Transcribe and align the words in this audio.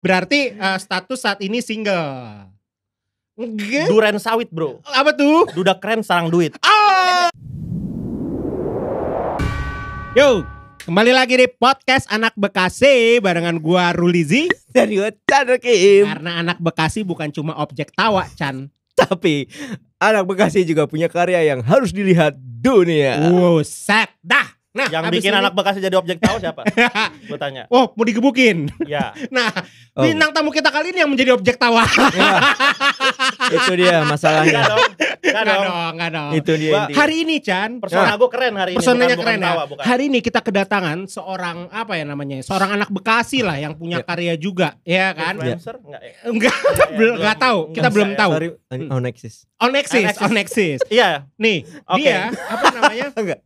Berarti 0.00 0.56
eh, 0.56 0.78
status 0.80 1.20
saat 1.20 1.44
ini 1.44 1.60
single. 1.60 2.48
Enggak. 3.36 3.84
Duren 3.88 4.16
sawit 4.16 4.48
bro. 4.48 4.80
Apa 4.88 5.12
tuh? 5.12 5.44
Duda 5.52 5.76
keren 5.76 6.00
sarang 6.00 6.32
duit. 6.32 6.56
Yo, 10.16 10.42
kembali 10.88 11.12
lagi 11.12 11.36
di 11.36 11.46
podcast 11.52 12.08
Anak 12.08 12.32
Bekasi 12.32 13.20
barengan 13.20 13.60
gua 13.60 13.92
Rulizi. 13.92 14.48
dari 14.72 14.96
Chan 15.28 15.52
Kim. 15.60 16.08
Karena 16.08 16.40
anak 16.40 16.64
Bekasi 16.64 17.04
bukan 17.04 17.28
cuma 17.28 17.60
objek 17.60 17.92
tawa, 17.92 18.24
Chan. 18.32 18.72
Tapi 18.96 19.52
anak 20.00 20.24
Bekasi 20.24 20.64
juga 20.64 20.88
punya 20.88 21.12
karya 21.12 21.44
yang 21.44 21.60
harus 21.60 21.92
dilihat 21.92 22.40
dunia. 22.40 23.28
Wow, 23.28 23.60
set 23.68 24.08
dah. 24.24 24.59
Nah, 24.70 24.86
Yang 24.86 25.04
bikin 25.12 25.34
ini- 25.34 25.40
anak 25.40 25.52
Bekasi 25.52 25.78
jadi 25.78 25.96
objek 25.96 26.22
tahu 26.22 26.38
siapa? 26.38 26.62
Gue 27.28 27.34
tanya. 27.36 27.66
Oh, 27.66 27.90
mau 27.90 28.04
digebukin. 28.04 28.70
Ya. 28.84 29.10
Nah, 29.34 29.50
Oh. 29.90 30.06
bintang 30.06 30.30
tamu 30.30 30.48
kita 30.48 30.70
kali 30.70 30.94
ini 30.94 31.02
yang 31.02 31.10
menjadi 31.10 31.34
objek 31.34 31.58
tawa. 31.58 31.82
Ya, 31.82 32.38
itu 33.50 33.72
dia 33.74 33.98
Enggak 33.98 34.06
masalahnya. 34.08 34.62
dong. 34.64 34.78
Enggak 34.80 35.18
Enggak 35.20 35.44
dong. 35.44 35.64
dong, 35.66 35.90
enggak 35.92 36.10
dong. 36.12 36.30
itu 36.32 36.52
dia. 36.54 36.70
Gua- 36.70 36.78
intinya. 36.80 36.96
Hari 36.96 37.14
ini, 37.18 37.36
Chan, 37.40 37.70
Persona 37.78 38.12
gue 38.14 38.30
keren 38.30 38.54
hari 38.54 38.70
ini. 38.70 38.78
Personanya 38.78 39.06
bukan, 39.08 39.18
keren 39.20 39.34
bukan 39.34 39.42
ya. 39.42 39.50
tawa, 39.50 39.62
bukan. 39.66 39.82
Hari 39.84 40.04
ini 40.06 40.18
kita 40.20 40.40
kedatangan 40.40 40.98
seorang 41.04 41.58
apa 41.68 41.92
ya 41.94 42.04
namanya? 42.06 42.36
Seorang 42.40 42.70
anak 42.72 42.88
Bekasi 42.90 43.42
lah 43.42 43.56
yang 43.56 43.74
punya 43.74 43.98
Ya. 43.98 44.06
karya 44.06 44.34
juga, 44.36 44.68
ya 44.82 45.10
kan? 45.10 45.34
Influencer? 45.36 45.74
Enggak 45.82 46.00
ya? 46.00 46.12
Enggak, 46.24 46.56
Enggak 46.94 47.34
ya, 47.34 47.42
tahu. 47.42 47.58
Kita 47.66 47.78
Enggak 47.80 47.92
belum 47.92 48.08
ya. 48.08 48.16
tahu. 48.16 48.30
Sorry, 48.32 48.48
oh 48.86 49.00
Nexus. 49.00 49.34
On 49.58 49.70
Nexus, 49.70 49.98
Alexis. 50.00 50.22
on 50.22 50.32
Nexus. 50.32 50.80
Iya. 50.88 51.08
Nih, 51.36 51.58
Oke. 51.84 51.98
dia 52.00 52.30
apa 52.30 52.66
namanya? 52.70 53.06
Enggak. 53.20 53.38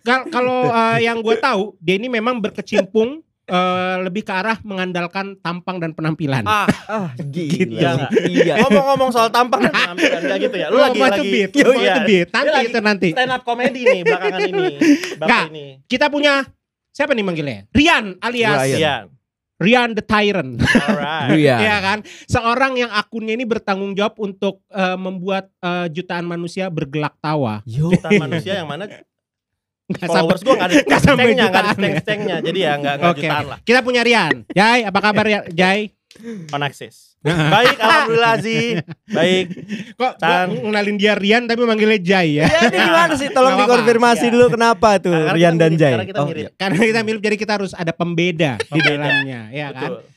Kal- 0.00 0.26
Kalau 0.26 0.64
eh, 0.66 0.98
yang 1.02 1.18
gue 1.18 1.36
tahu, 1.36 1.76
dia 1.76 1.94
ini 1.94 2.08
memang 2.08 2.38
berkecimpung 2.38 3.20
eh, 3.42 3.96
lebih 4.00 4.22
ke 4.22 4.32
arah 4.32 4.56
mengandalkan 4.62 5.36
tampang 5.38 5.76
dan 5.76 5.92
penampilan. 5.92 6.42
Ah, 6.42 6.64
Ah, 6.88 7.08
Gitu. 7.18 7.76
gila. 7.76 8.08
Iya. 8.22 8.54
ngomong-ngomong 8.60 9.10
soal 9.10 9.28
tampang 9.28 9.60
dan 9.62 9.72
penampilan 9.92 10.20
enggak 10.22 10.38
gitu 10.40 10.56
ya. 10.56 10.66
Lu 10.68 10.78
lagi 10.78 10.98
lagi 10.98 11.20
cubit, 11.20 11.50
Iya. 11.52 11.62
lu 11.62 11.70
mau 11.70 11.84
cubit. 11.98 12.26
Nanti 12.30 12.58
itu 12.62 12.78
nanti. 12.80 13.08
Stand 13.12 13.30
up 13.30 13.42
comedy 13.42 13.80
nih 13.82 14.00
belakangan 14.02 14.40
ini. 14.42 14.64
Bapak 15.14 15.26
Enggak. 15.26 15.44
ini. 15.50 15.66
Kita 15.84 16.06
punya 16.06 16.32
siapa 16.88 17.12
nih 17.12 17.24
manggilnya? 17.24 17.58
Rian 17.70 18.04
alias 18.18 18.58
Rian. 18.62 18.78
Iya. 18.78 18.96
Rian 19.58 19.90
the 19.92 20.02
Tyrant. 20.02 20.58
Alright. 20.58 21.30
Iya. 21.38 21.56
Iya 21.56 21.76
kan? 21.78 21.98
Seorang 22.26 22.74
yang 22.76 22.90
akunnya 22.90 23.32
ini 23.32 23.42
bertanggung 23.42 23.94
jawab 23.94 24.18
untuk 24.18 24.58
eh, 24.68 24.96
membuat 24.96 25.54
eh, 25.58 25.86
jutaan 25.88 26.24
manusia 26.24 26.66
bergelak 26.66 27.14
tawa. 27.18 27.62
Yo. 27.62 27.90
Jutaan 27.90 28.18
manusia 28.20 28.58
yang 28.58 28.66
mana 28.66 28.90
Followers 29.84 30.40
gue 30.40 30.54
gak 30.54 30.66
ada 30.66 30.74
nggak 30.88 31.00
sampai 31.00 31.24
nggak 31.32 31.50
ada 31.50 31.60
ya. 31.60 31.74
steng-stengnya. 31.74 32.36
Jadi 32.40 32.58
ya 32.60 32.72
nggak 32.76 32.94
nggak 32.96 33.12
Oke. 33.12 33.20
jutaan 33.22 33.44
lah. 33.46 33.58
Kita 33.60 33.80
punya 33.80 34.00
Rian. 34.00 34.36
Jai, 34.48 34.80
apa 34.82 34.98
kabar 34.98 35.26
ya, 35.26 35.40
Jai? 35.48 35.90
Koneksis. 36.46 37.16
Baik, 37.54 37.78
alhamdulillah 37.78 38.34
Zi. 38.38 38.82
Baik. 39.06 39.46
Kok 40.00 40.12
gua 40.18 40.38
ngenalin 40.44 40.96
dia 40.96 41.14
Rian 41.14 41.46
tapi 41.46 41.62
manggilnya 41.62 41.98
Jai 41.98 42.36
ya? 42.36 42.44
Ya 42.44 42.58
ini 42.66 42.78
gimana 42.80 43.14
sih? 43.14 43.28
Tolong 43.28 43.54
Nggak 43.54 43.62
dikonfirmasi 43.64 44.26
Iya. 44.26 44.32
dulu 44.32 44.46
kenapa 44.50 44.88
tuh 44.98 45.14
Rian 45.30 45.54
dan 45.54 45.70
mirip, 45.70 45.78
Jai. 45.78 45.92
karena 45.92 46.06
kita 46.06 46.18
Oh, 46.18 46.26
mirip. 46.26 46.42
iya. 46.42 46.50
Karena 46.52 46.80
kita 46.82 47.00
mirip 47.02 47.20
jadi 47.20 47.36
kita 47.36 47.52
harus 47.54 47.72
ada 47.72 47.92
pembeda 47.92 48.58
di 48.58 48.66
Pembeda. 48.68 48.90
dalamnya, 48.98 49.40
ya 49.50 49.68
kan? 49.70 49.90
Betul. 49.92 50.10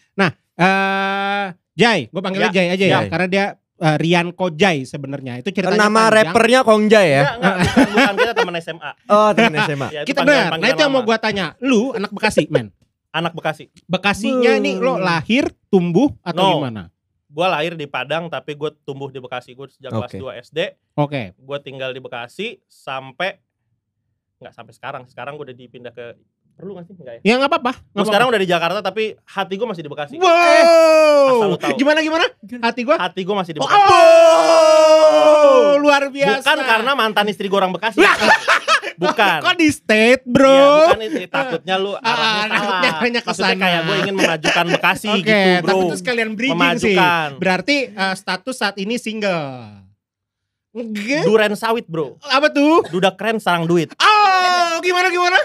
Eh, 0.56 1.46
Jai, 1.76 2.08
gue 2.08 2.22
panggilnya 2.24 2.48
Ya, 2.48 2.56
Jai 2.56 2.68
aja 2.72 2.86
ya, 2.88 2.94
Jai. 2.96 3.08
karena 3.12 3.28
dia 3.28 3.46
eh, 3.78 3.98
Rian 3.98 4.32
Kojai 4.32 4.84
sebenarnya. 4.84 5.40
Itu 5.40 5.50
ceritanya 5.50 5.86
Nama 5.86 5.94
panjang. 5.94 6.16
rappernya 6.16 6.60
Kongjai 6.62 7.08
ya? 7.08 7.24
Enggak, 7.28 7.36
enggak, 7.36 7.56
bukan, 7.58 7.88
bukan 7.90 8.14
kita 8.16 8.34
teman 8.34 8.56
SMA. 8.58 8.92
Oh, 9.06 9.30
temen 9.32 9.54
SMA. 9.62 9.88
Ya, 9.96 10.02
Kita 10.04 10.22
benar. 10.22 10.56
Nah 10.56 10.68
itu 10.68 10.80
yang 10.80 10.92
mau 10.92 11.02
gua 11.02 11.18
tanya. 11.18 11.46
Lu 11.60 11.92
anak 11.92 12.10
Bekasi, 12.10 12.48
men. 12.48 12.72
anak 13.10 13.32
Bekasi. 13.32 13.72
Bekasinya 13.86 14.54
Hmm. 14.54 14.64
nih 14.64 14.76
lo 14.76 14.94
lahir, 14.98 15.48
tumbuh 15.68 16.12
atau 16.20 16.40
No. 16.42 16.52
gimana? 16.60 16.84
Gue 17.26 17.44
lahir 17.46 17.74
di 17.74 17.84
Padang 17.84 18.28
tapi 18.28 18.56
gue 18.56 18.72
tumbuh 18.82 19.08
di 19.08 19.20
Bekasi. 19.20 19.52
Gue 19.52 19.68
sejak 19.68 19.92
kelas 19.92 20.08
Oke. 20.10 20.20
2 20.20 20.40
SD. 20.42 20.60
Oke. 20.96 21.22
Gue 21.34 21.58
tinggal 21.60 21.92
di 21.92 22.00
Bekasi 22.00 22.64
sampai 22.66 23.40
nggak 24.38 24.52
sampai 24.52 24.72
sekarang. 24.72 25.04
Sekarang 25.06 25.36
gue 25.36 25.46
udah 25.46 25.58
dipindah 25.58 25.92
ke 25.92 26.16
perlu 26.56 26.72
nggak 26.74 26.86
sih? 26.86 26.94
Enggak 26.96 27.14
ya. 27.16 27.22
Ya 27.22 27.34
nggak 27.36 27.52
apa-apa. 27.52 27.74
Gue 27.90 28.06
sekarang 28.06 28.28
udah 28.28 28.40
di 28.40 28.48
Jakarta 28.48 28.80
tapi 28.80 29.04
hati 29.22 29.54
gue 29.54 29.68
masih 29.68 29.84
di 29.84 29.90
Bekasi. 29.90 30.16
Wow. 30.16 31.28
asal 31.28 31.48
lu 31.48 31.58
tahu. 31.58 31.76
Gimana 31.76 32.00
gimana? 32.00 32.26
Hati 32.62 32.82
gua? 32.82 32.96
Hati 32.98 33.22
gue 33.22 33.36
masih 33.36 33.52
di 33.52 33.60
Oh, 33.60 33.66
Bekasi. 33.66 33.84
oh, 33.86 35.72
luar 35.78 36.08
biasa. 36.08 36.42
Bukan 36.42 36.58
karena 36.62 36.92
mantan 36.94 37.26
istri 37.28 37.46
gue 37.46 37.56
orang 37.56 37.72
Bekasi. 37.72 38.00
bukan. 39.02 39.40
Kok 39.42 39.56
di 39.56 39.68
state, 39.68 40.24
Iya, 40.24 40.32
Bro? 40.32 40.64
bukan 40.88 41.02
itu 41.04 41.20
takutnya 41.28 41.76
lu 41.76 41.92
Ah, 41.96 42.08
arahnya 42.48 42.48
takutnya 42.56 43.20
salah. 43.20 43.28
Maksudnya 43.28 43.52
sana. 43.52 43.62
kayak 43.62 43.80
gue 43.82 43.96
ingin 44.00 44.16
memajukan 44.16 44.66
Bekasi 44.72 45.08
Oke, 45.10 45.20
gitu, 45.20 45.44
Bro. 45.60 45.68
tapi 45.68 45.82
itu 45.84 45.96
sekalian 46.00 46.30
bridging 46.34 46.56
sih. 46.80 46.96
Memajukan. 46.96 47.28
Berarti 47.36 47.78
eh, 47.90 48.16
status 48.16 48.56
saat 48.56 48.76
ini 48.78 48.96
single. 48.96 49.84
Enggak. 50.72 51.24
Duren 51.24 51.56
sawit, 51.56 51.88
Bro. 51.88 52.20
Apa 52.22 52.48
tuh? 52.50 52.84
Duda 52.88 53.12
keren 53.12 53.40
sarang 53.40 53.64
duit. 53.64 53.92
Oh, 53.96 54.80
gimana 54.80 55.08
gimana? 55.08 55.40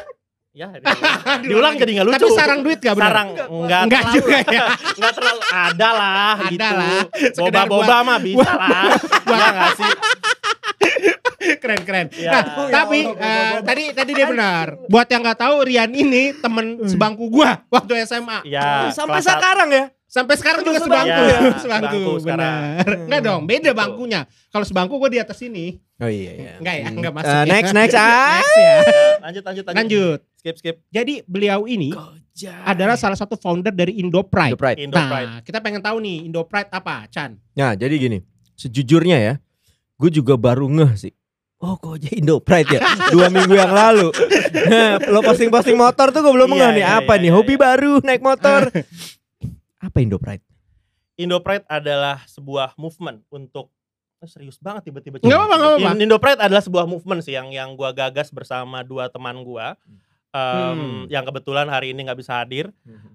Ya, 0.50 0.66
diulang, 0.74 1.40
diulang 1.40 1.74
jadi 1.78 1.90
nggak 1.94 2.06
lucu. 2.06 2.16
Tapi 2.18 2.30
sarang 2.34 2.60
duit 2.60 2.78
gak 2.78 2.94
benar? 2.94 3.06
Sarang 3.06 3.28
enggak 3.30 3.80
Enggak 3.86 4.02
terlalu. 4.02 4.16
juga 4.18 4.36
ya. 4.50 4.64
Enggak 4.98 5.12
terlalu 5.14 5.40
ada 5.46 5.88
lah 5.92 6.34
Ada 6.36 6.48
gitu. 6.50 6.66
lah. 6.74 7.00
Boba-boba 7.38 7.96
mah 8.02 8.18
bisa 8.18 8.50
lah. 8.52 8.82
Ya 9.22 9.46
enggak 9.46 9.70
sih? 9.76 9.90
keren 11.62 11.80
keren. 11.80 12.06
Ya. 12.12 12.30
Nah, 12.32 12.44
Ya 12.66 12.72
tapi 12.72 12.98
eh, 13.06 13.54
tadi 13.62 13.84
tadi 13.94 14.10
dia 14.10 14.26
benar. 14.26 14.66
Buat 14.86 15.06
yang 15.08 15.22
nggak 15.22 15.38
tahu 15.38 15.54
Rian 15.62 15.90
ini 15.90 16.34
temen 16.34 16.82
sebangku 16.84 17.30
gua 17.30 17.62
waktu 17.68 18.02
SMA. 18.02 18.42
Ya, 18.44 18.90
Sampai 18.90 19.22
kelas 19.22 19.30
sekarang 19.30 19.70
ya? 19.70 19.84
Sampai 20.10 20.34
sekarang 20.34 20.66
juga 20.66 20.82
sebangku, 20.82 21.06
sebangku. 21.06 21.22
Ya, 21.22 21.38
sebangku, 21.54 21.62
sebangku 21.62 22.12
sekarang. 22.18 22.26
benar. 22.26 22.86
Enggak 23.06 23.20
dong, 23.22 23.40
beda 23.46 23.70
bangkunya. 23.70 24.20
Kalau 24.50 24.66
sebangku 24.66 24.98
gua 24.98 25.06
di 25.06 25.22
atas 25.22 25.38
sini. 25.38 25.78
Oh 26.02 26.10
iya 26.10 26.32
iya. 26.34 26.52
Enggak 26.58 26.74
ya, 26.74 26.84
Hmm. 26.84 26.96
enggak 26.98 27.12
masuk. 27.14 27.30
Eh, 27.30 27.38
ya. 27.38 27.44
next 27.46 27.70
next 27.70 27.94
ah. 27.94 28.34
Next 28.34 28.50
ya. 28.50 28.66
Ya, 28.66 28.76
lanjut 29.22 29.42
lanjut 29.44 29.64
lanjut. 29.64 29.78
Lanjut. 29.78 30.20
Skip 30.40 30.56
skip. 30.56 30.80
Jadi 30.88 31.20
beliau 31.28 31.68
ini 31.68 31.92
adalah 32.64 32.96
salah 32.96 33.12
satu 33.12 33.36
founder 33.36 33.68
dari 33.68 34.00
Indo 34.00 34.24
Pride. 34.24 34.56
The 34.56 34.60
Pride. 34.64 34.78
Indo 34.80 34.96
Pride. 34.96 35.28
Nah, 35.28 35.40
kita 35.44 35.60
pengen 35.60 35.84
tahu 35.84 36.00
nih 36.00 36.24
Indo 36.24 36.48
Pride 36.48 36.72
apa, 36.72 37.04
Chan? 37.12 37.36
Nah, 37.52 37.76
jadi 37.76 37.92
gini. 38.00 38.24
Sejujurnya 38.56 39.20
ya, 39.20 39.34
gue 40.00 40.08
juga 40.08 40.40
baru 40.40 40.64
ngeh 40.72 40.96
sih. 40.96 41.12
Oh, 41.60 41.76
kok 41.76 42.00
aja 42.00 42.08
Indo 42.16 42.40
Pride 42.40 42.72
ya? 42.72 42.80
Dua 43.12 43.28
minggu 43.28 43.52
yang 43.52 43.68
lalu. 43.68 44.08
Nah, 44.72 44.96
lo 45.12 45.20
posting-posting 45.20 45.76
motor 45.76 46.08
tuh 46.08 46.24
gue 46.24 46.32
belum 46.32 46.56
Iya, 46.56 46.56
ngeh 46.56 46.70
nih. 46.72 46.84
iya, 46.88 46.96
Apa 47.04 47.12
iya, 47.12 47.20
nih? 47.20 47.28
iya, 47.28 47.36
Hobi 47.36 47.54
iya. 47.54 47.60
baru 47.60 47.92
naik 48.00 48.22
motor. 48.24 48.60
Apa 49.92 49.96
Indo 50.00 50.16
Pride? 50.16 50.40
Indo 51.20 51.36
Pride 51.44 51.68
adalah 51.68 52.24
sebuah 52.24 52.80
movement 52.80 53.28
untuk 53.28 53.68
Oh, 54.20 54.28
serius 54.28 54.60
banget 54.60 54.92
tiba-tiba. 54.92 55.16
Apa-apa, 55.16 55.96
Indo 55.96 56.20
Pride 56.20 56.44
adalah 56.44 56.60
sebuah 56.60 56.84
movement 56.84 57.24
sih 57.24 57.32
yang 57.32 57.48
yang 57.48 57.72
gua 57.72 57.88
gagas 57.88 58.28
bersama 58.28 58.84
dua 58.84 59.08
teman 59.08 59.32
gua. 59.40 59.80
Em, 60.30 60.78
Hmm. 60.78 61.02
yang 61.10 61.26
kebetulan 61.26 61.66
hari 61.66 61.90
ini 61.90 62.06
nggak 62.06 62.14
bisa 62.22 62.38
hadir. 62.38 62.70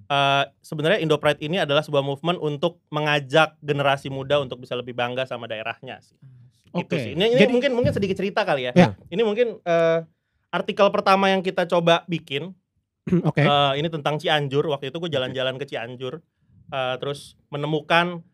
Eh, 0.05 0.43
sebenarnya 0.59 0.99
Indo 0.99 1.15
Pride 1.15 1.39
ini 1.39 1.63
adalah 1.63 1.79
sebuah 1.79 2.03
movement 2.03 2.43
untuk 2.43 2.83
mengajak 2.91 3.55
generasi 3.63 4.11
muda 4.11 4.43
untuk 4.43 4.59
bisa 4.59 4.75
lebih 4.75 4.91
bangga 4.91 5.23
sama 5.23 5.47
daerahnya 5.47 6.03
sih. 6.03 6.19
Gitu 6.75 6.91
Oke. 6.91 6.99
sih. 6.99 7.11
Ini, 7.15 7.31
ini 7.31 7.39
Jadi- 7.39 7.53
mungkin 7.55 7.71
mungkin 7.71 7.95
sedikit 7.95 8.19
cerita 8.19 8.43
kali 8.43 8.67
ya. 8.67 8.71
Ya. 8.75 8.99
Ini 9.07 9.23
mungkin 9.23 9.63
eh, 9.63 9.99
artikel 10.51 10.91
pertama 10.91 11.31
yang 11.31 11.39
kita 11.39 11.63
coba 11.65 12.03
bikin 12.05 12.51
Oke. 13.31 13.47
Eh, 13.47 13.73
ini 13.79 13.87
tentang 13.87 14.19
Cianjur. 14.19 14.67
Waktu 14.67 14.91
itu 14.91 14.99
gue 14.99 15.07
jalan-jalan 15.07 15.55
ke 15.55 15.63
Cianjur, 15.63 16.19
eh, 16.67 16.95
terus 16.99 17.39
menemukan 17.47 18.27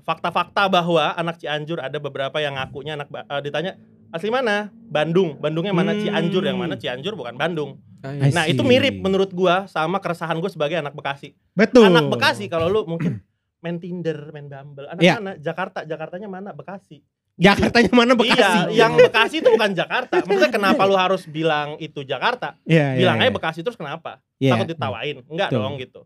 fakta-fakta 0.00 0.70
bahwa 0.70 1.12
anak 1.12 1.34
Cianjur 1.36 1.82
ada 1.82 1.98
beberapa 1.98 2.38
yang 2.38 2.54
ngakunya 2.54 2.94
anak 2.94 3.10
eh, 3.10 3.42
ditanya 3.42 3.74
asli 4.12 4.28
mana? 4.28 4.68
Bandung. 4.70 5.40
Bandungnya 5.40 5.72
mana? 5.72 5.92
Hmm. 5.92 6.04
Cianjur. 6.04 6.44
Yang 6.44 6.58
mana 6.58 6.74
Cianjur 6.76 7.16
bukan 7.16 7.34
Bandung. 7.34 7.80
I 8.02 8.28
Nah 8.28 8.44
see. 8.44 8.52
itu 8.52 8.62
mirip 8.62 8.98
menurut 8.98 9.30
gua 9.30 9.64
sama 9.66 9.96
keresahan 9.98 10.36
gue 10.36 10.50
sebagai 10.50 10.76
anak 10.76 10.92
Bekasi. 10.92 11.32
Betul. 11.52 11.88
Anak 11.88 12.10
Bekasi 12.10 12.46
kalau 12.46 12.66
lu 12.66 12.80
mungkin 12.84 13.22
main 13.58 13.78
Tinder, 13.78 14.28
main 14.30 14.46
Bumble. 14.46 14.86
Anak 14.86 15.00
Iya. 15.00 15.14
mana? 15.18 15.32
Jakarta. 15.38 15.82
Jakartanya 15.82 16.28
mana? 16.28 16.50
Bekasi. 16.52 17.00
Jakartanya 17.32 17.88
mana 17.90 18.12
Bekasi? 18.12 18.60
Iya, 18.74 18.86
yang 18.86 18.92
Bekasi 18.94 19.40
itu 19.40 19.48
bukan 19.48 19.72
Jakarta. 19.72 20.20
Maksudnya 20.20 20.52
kenapa 20.52 20.82
lu 20.84 20.98
harus 20.98 21.24
bilang 21.24 21.80
itu 21.80 22.04
Jakarta? 22.04 22.60
Iya, 22.68 22.92
iya, 22.92 23.00
Bilang 23.00 23.16
aja 23.18 23.30
iya. 23.30 23.32
Bekasi 23.32 23.58
terus 23.64 23.78
kenapa? 23.78 24.20
Iya. 24.36 24.52
takut 24.58 24.68
ditawain 24.74 25.16
enggak 25.30 25.48
Betul. 25.54 25.62
dong 25.62 25.74
gitu 25.78 26.00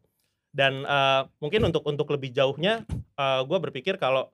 dan 0.52 0.72
eh, 0.84 1.22
mungkin 1.36 1.60
untuk 1.69 1.84
untuk 1.84 2.08
lebih 2.12 2.32
jauhnya 2.32 2.84
gue 3.16 3.58
berpikir 3.60 3.96
kalau 3.96 4.28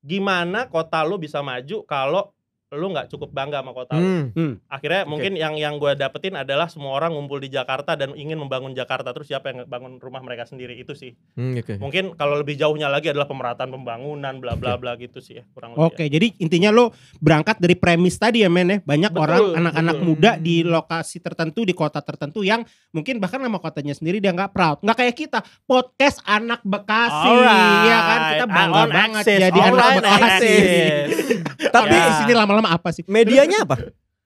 gimana 0.00 0.66
kota 0.66 1.04
lu 1.04 1.16
bisa 1.16 1.40
maju 1.40 1.84
kalau 1.84 2.32
lu 2.72 2.88
nggak 2.88 3.12
cukup 3.12 3.28
bangga 3.30 3.60
sama 3.60 3.76
kota 3.76 4.00
lu. 4.00 4.32
Hmm. 4.32 4.54
Akhirnya 4.66 5.04
Oke. 5.04 5.10
mungkin 5.12 5.32
yang 5.36 5.54
yang 5.54 5.76
gue 5.76 5.92
dapetin 5.92 6.32
adalah 6.34 6.72
semua 6.72 6.96
orang 6.96 7.12
ngumpul 7.12 7.36
di 7.36 7.52
Jakarta 7.52 7.92
dan 7.94 8.16
ingin 8.16 8.40
membangun 8.40 8.72
Jakarta 8.72 9.12
terus 9.12 9.28
siapa 9.28 9.52
yang 9.52 9.68
bangun 9.68 10.00
rumah 10.00 10.24
mereka 10.24 10.48
sendiri 10.48 10.72
itu 10.74 10.96
sih. 10.96 11.12
Hmm, 11.36 11.52
oke. 11.52 11.76
Mungkin 11.76 12.16
kalau 12.16 12.40
lebih 12.40 12.56
jauhnya 12.56 12.88
lagi 12.88 13.12
adalah 13.12 13.28
pemerataan 13.28 13.68
pembangunan 13.68 14.40
bla 14.40 14.56
bla 14.56 14.80
bla 14.80 14.96
gitu 14.96 15.20
sih 15.20 15.38
ya 15.38 15.44
kurang 15.52 15.76
lebih. 15.76 15.84
Oke, 15.84 16.04
jadi 16.08 16.32
intinya 16.40 16.72
lo 16.72 16.90
berangkat 17.20 17.60
dari 17.60 17.76
premis 17.76 18.16
tadi 18.16 18.40
ya 18.40 18.48
men 18.48 18.68
ya. 18.68 18.78
Banyak 18.80 19.12
Betul, 19.12 19.22
orang 19.22 19.42
anak-anak 19.60 19.96
betul. 20.00 20.08
muda 20.08 20.30
di 20.40 20.56
lokasi 20.64 21.20
tertentu 21.20 21.68
di 21.68 21.76
kota 21.76 22.00
tertentu 22.00 22.40
yang 22.40 22.64
mungkin 22.90 23.20
bahkan 23.20 23.36
nama 23.36 23.60
kotanya 23.60 23.92
sendiri 23.92 24.16
dia 24.16 24.32
nggak 24.32 24.56
proud. 24.56 24.80
Nggak 24.80 24.96
kayak 24.96 25.16
kita 25.20 25.38
podcast 25.68 26.24
anak 26.24 26.64
Bekasi, 26.64 27.28
Alright. 27.28 27.84
ya 27.84 27.98
kan 28.00 28.20
kita 28.32 28.46
bangga 28.48 28.82
banget 28.88 29.24
access. 29.28 29.40
jadi 29.44 29.58
anak 29.60 29.84
Alright, 29.84 30.00
Bekasi. 30.00 30.54
Tapi 31.74 31.94
Ya. 31.94 32.04
di 32.04 32.12
sini 32.24 32.32
lama-lama 32.34 32.61
apa 32.64 32.94
sih? 32.94 33.02
Medianya 33.04 33.64
apa? 33.64 33.76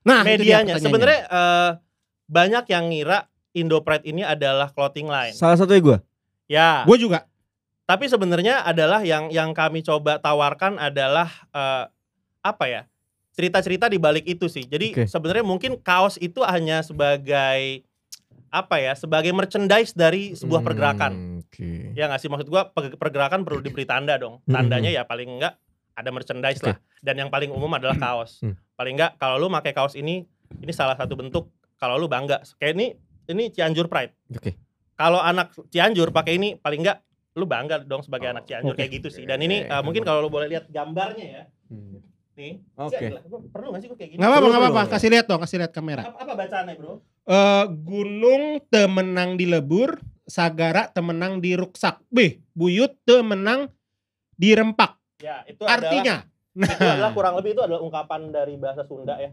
Nah, 0.02 0.22
Medianya 0.22 0.78
sebenarnya 0.78 1.20
eh, 1.26 1.70
banyak 2.26 2.64
yang 2.68 2.84
ngira 2.90 3.26
Indopride 3.52 4.04
ini 4.04 4.20
adalah 4.20 4.68
clothing 4.68 5.08
line. 5.08 5.32
Salah 5.32 5.56
satunya 5.56 5.80
gue. 5.80 5.98
Ya. 6.46 6.84
gue 6.86 6.94
juga 6.96 7.26
Tapi 7.86 8.06
sebenarnya 8.06 8.62
adalah 8.62 9.02
yang 9.02 9.30
yang 9.30 9.50
kami 9.50 9.80
coba 9.80 10.18
tawarkan 10.18 10.76
adalah 10.76 11.30
eh, 11.50 11.84
apa 12.42 12.64
ya? 12.66 12.82
Cerita-cerita 13.32 13.86
di 13.86 13.96
balik 13.96 14.24
itu 14.24 14.46
sih. 14.46 14.64
Jadi 14.64 14.92
Oke. 14.92 15.04
sebenarnya 15.06 15.44
mungkin 15.44 15.78
kaos 15.78 16.16
itu 16.16 16.42
hanya 16.42 16.82
sebagai 16.82 17.82
apa 18.48 18.78
ya? 18.78 18.92
Sebagai 18.94 19.30
merchandise 19.30 19.92
dari 19.92 20.34
sebuah 20.34 20.62
pergerakan. 20.62 21.12
Hmm, 21.12 21.38
Oke. 21.42 21.92
Ya 21.94 22.06
nggak 22.06 22.20
sih 22.20 22.30
maksud 22.30 22.48
gua 22.48 22.68
pe- 22.68 22.94
pergerakan 22.94 23.42
perlu 23.42 23.60
diberi 23.60 23.84
tanda 23.84 24.16
dong. 24.16 24.42
Hmm, 24.44 24.54
Tandanya 24.54 24.90
ya 24.90 25.02
paling 25.02 25.38
enggak 25.38 25.54
ada 25.94 26.10
merchandise 26.10 26.58
Oke. 26.58 26.70
lah. 26.70 26.78
Dan 27.02 27.26
yang 27.26 27.30
paling 27.30 27.52
umum 27.52 27.70
adalah 27.74 27.96
kaos. 27.96 28.40
Hmm. 28.40 28.56
Paling 28.76 28.94
enggak 28.96 29.12
kalau 29.16 29.36
lu 29.40 29.46
pakai 29.52 29.72
kaos 29.72 29.94
ini 29.96 30.24
ini 30.62 30.72
salah 30.72 30.96
satu 30.96 31.16
bentuk 31.16 31.52
kalau 31.76 31.96
lu 32.00 32.08
bangga. 32.08 32.40
Kayak 32.56 32.72
ini 32.76 32.86
ini 33.28 33.44
Cianjur 33.52 33.86
Pride. 33.90 34.12
Oke. 34.32 34.56
Kalau 34.96 35.20
anak 35.20 35.52
Cianjur 35.68 36.10
pakai 36.12 36.40
ini 36.40 36.56
paling 36.56 36.80
enggak 36.84 37.04
lu 37.36 37.44
bangga 37.44 37.84
dong 37.84 38.00
sebagai 38.00 38.32
Oh, 38.32 38.32
anak 38.32 38.44
Cianjur 38.48 38.72
oke. 38.72 38.80
kayak 38.80 38.90
gitu 38.96 39.08
sih. 39.12 39.24
Dan 39.28 39.44
ini 39.44 39.64
uh, 39.68 39.84
mungkin 39.84 40.02
kalau 40.02 40.24
lu 40.24 40.32
boleh 40.32 40.48
lihat 40.48 40.72
gambarnya 40.72 41.26
ya. 41.26 41.42
Hmm. 41.68 42.00
Nih. 42.36 42.60
Oke. 42.76 43.12
Gua 43.28 43.40
perlu 43.48 43.72
gak 43.76 43.80
sih 43.84 43.88
gua 43.88 43.96
kayak 43.96 44.10
gini? 44.12 44.18
nggak 44.20 44.30
apa-apa 44.32 44.46
nggak 44.48 44.62
apa-apa 44.64 44.82
kasih 44.92 45.08
lihat 45.12 45.26
dong 45.28 45.40
kasih 45.40 45.56
lihat 45.60 45.72
kamera. 45.72 46.02
Apa, 46.08 46.20
apa 46.24 46.32
bacaannya, 46.36 46.74
Bro? 46.76 46.92
Eh, 47.26 47.64
gunung 47.82 48.62
temenang 48.70 49.34
di 49.34 49.50
lebur, 49.50 49.98
sagara 50.30 50.86
temenang 50.94 51.42
di 51.42 51.58
ruksak. 51.58 51.98
Beh, 52.06 52.38
buyut 52.54 52.94
temenang 53.02 53.66
di 54.38 54.54
rempak. 54.54 54.94
Ya, 55.18 55.42
itu 55.48 55.64
adalah 55.66 55.74
Artinya, 55.74 56.16
itu 56.56 56.84
adalah 56.96 57.12
kurang 57.12 57.34
lebih 57.36 57.52
itu 57.52 57.62
adalah 57.62 57.80
ungkapan 57.80 58.20
dari 58.30 58.56
bahasa 58.56 58.82
Sunda 58.82 59.16
ya 59.16 59.30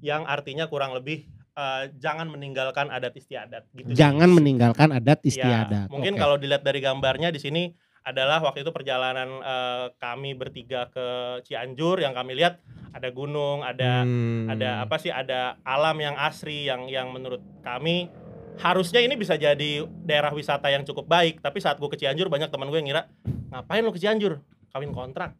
yang 0.00 0.24
artinya 0.24 0.66
kurang 0.66 0.92
lebih 0.92 1.24
eh, 1.52 1.82
jangan 1.94 2.26
meninggalkan 2.26 2.88
adat 2.88 3.12
istiadat 3.12 3.68
gitu. 3.70 3.92
sih. 3.92 3.96
jangan 3.96 4.32
meninggalkan 4.32 4.88
adat 4.90 5.20
Ya, 5.22 5.28
istiadat. 5.28 5.86
mungkin 5.88 6.16
Oke. 6.16 6.20
kalau 6.20 6.36
dilihat 6.36 6.62
dari 6.62 6.80
gambarnya 6.80 7.28
di 7.28 7.38
sini 7.38 7.62
adalah 8.02 8.42
waktu 8.42 8.66
itu 8.66 8.72
perjalanan 8.72 9.28
eh, 9.38 9.86
kami 9.96 10.34
bertiga 10.34 10.88
ke 10.88 11.06
Cianjur 11.44 12.00
yang 12.00 12.10
kami 12.12 12.34
lihat 12.34 12.58
ada 12.92 13.08
gunung, 13.08 13.62
ada 13.62 14.02
Hmm. 14.04 14.50
ada 14.50 14.82
apa 14.82 14.98
sih 14.98 15.08
ada 15.08 15.56
alam 15.62 15.96
yang 15.96 16.12
asri 16.14 16.66
yang 16.66 16.88
yang 16.88 17.08
menurut 17.08 17.40
kami 17.62 18.10
harusnya 18.54 19.00
ini 19.00 19.16
bisa 19.16 19.32
jadi 19.34 19.86
daerah 20.02 20.28
wisata 20.28 20.68
yang 20.68 20.82
cukup 20.82 21.06
baik 21.06 21.40
tapi 21.40 21.56
saat 21.56 21.78
gue 21.78 21.88
ke 21.88 21.96
Cianjur 21.96 22.28
banyak 22.28 22.50
teman 22.50 22.68
gue 22.68 22.76
yang 22.76 22.88
ngira 22.90 23.02
ngapain 23.48 23.80
lu 23.80 23.92
ke 23.92 23.98
Cianjur 23.98 24.42
kawin 24.68 24.90
kontrak 24.90 25.32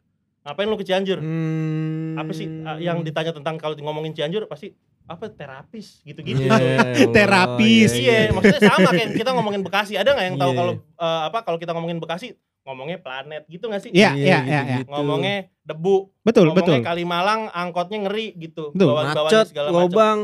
ngapain 0.43 0.67
lu 0.67 0.75
ke 0.75 0.83
Cianjur 0.83 1.19
Hmm. 1.19 2.15
apa 2.15 2.31
sih 2.31 2.45
uh, 2.45 2.77
yang 2.77 3.01
ditanya 3.01 3.31
tentang 3.31 3.55
kalau 3.55 3.73
ngomongin 3.73 4.11
Cianjur 4.11 4.45
pasti 4.45 4.75
apa 5.03 5.27
terapis 5.27 5.99
gitu-gitu. 6.03 6.47
Iya, 6.47 6.55
ya 6.63 6.79
Allah, 6.79 7.11
Terapis. 7.11 7.91
Iya, 7.91 8.31
maksudnya 8.31 8.61
sama 8.63 8.87
kayak 8.87 9.19
kita 9.19 9.35
ngomongin 9.35 9.59
Bekasi. 9.59 9.99
Ada 9.99 10.15
nggak 10.15 10.27
yang 10.31 10.37
tahu 10.39 10.51
Iya. 10.51 10.59
kalau 10.59 10.73
uh, 10.95 11.21
apa 11.27 11.39
kalau 11.43 11.57
kita 11.59 11.75
ngomongin 11.75 11.99
Bekasi 11.99 12.39
ngomongnya 12.63 13.03
planet 13.03 13.43
gitu 13.51 13.67
nggak 13.67 13.83
sih? 13.83 13.91
Iya, 13.91 14.15
iya, 14.15 14.39
gitu, 14.39 14.47
iya, 14.47 14.61
iya. 14.63 14.77
Ngomongnya 14.87 15.51
debu, 15.67 16.07
betul, 16.23 16.55
betul. 16.55 16.79
ngomongnya 16.79 16.87
Kalimalang 16.87 17.41
angkotnya 17.51 17.99
ngeri 18.07 18.31
gitu, 18.39 18.71
Betul. 18.71 18.95
Macet, 18.95 19.51
segala 19.51 19.67
macam. 19.71 19.79
lobang. 19.83 20.19